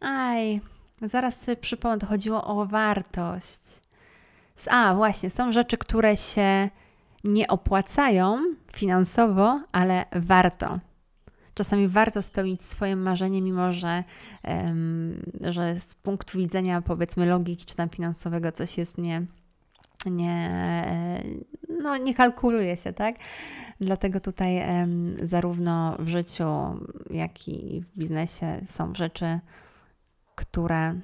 Aj, 0.00 0.60
zaraz 1.02 1.40
sobie 1.40 1.56
przypomnę, 1.56 1.98
to 1.98 2.06
chodziło 2.06 2.44
o 2.44 2.66
wartość. 2.66 3.60
A, 4.70 4.94
właśnie, 4.94 5.30
są 5.30 5.52
rzeczy, 5.52 5.78
które 5.78 6.16
się 6.16 6.70
nie 7.24 7.48
opłacają 7.48 8.38
finansowo, 8.72 9.60
ale 9.72 10.04
warto. 10.12 10.78
Czasami 11.54 11.88
warto 11.88 12.22
spełnić 12.22 12.62
swoje 12.62 12.96
marzenie, 12.96 13.42
mimo 13.42 13.72
że, 13.72 14.04
um, 14.44 15.22
że 15.40 15.80
z 15.80 15.94
punktu 15.94 16.38
widzenia 16.38 16.82
powiedzmy 16.82 17.26
logiki 17.26 17.66
czy 17.66 17.76
tam 17.76 17.88
finansowego 17.88 18.52
coś 18.52 18.78
jest 18.78 18.98
nie, 18.98 19.26
nie, 20.10 20.50
no, 21.82 21.96
nie 21.96 22.14
kalkuluje 22.14 22.76
się, 22.76 22.92
tak? 22.92 23.16
Dlatego 23.80 24.20
tutaj 24.20 24.62
zarówno 25.22 25.96
w 25.98 26.08
życiu, 26.08 26.44
jak 27.10 27.48
i 27.48 27.80
w 27.80 27.98
biznesie 27.98 28.60
są 28.66 28.94
rzeczy, 28.94 29.40
które 30.34 30.94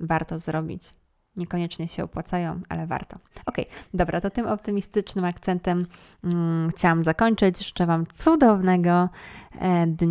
warto 0.00 0.38
zrobić. 0.38 0.94
Niekoniecznie 1.36 1.88
się 1.88 2.04
opłacają, 2.04 2.60
ale 2.68 2.86
warto. 2.86 3.18
Ok, 3.46 3.56
dobra, 3.94 4.20
to 4.20 4.30
tym 4.30 4.46
optymistycznym 4.46 5.24
akcentem 5.24 5.86
mm, 6.24 6.70
chciałam 6.70 7.04
zakończyć. 7.04 7.66
Życzę 7.66 7.86
Wam 7.86 8.06
cudownego 8.14 9.08
e, 9.60 9.86
dnia. 9.86 10.10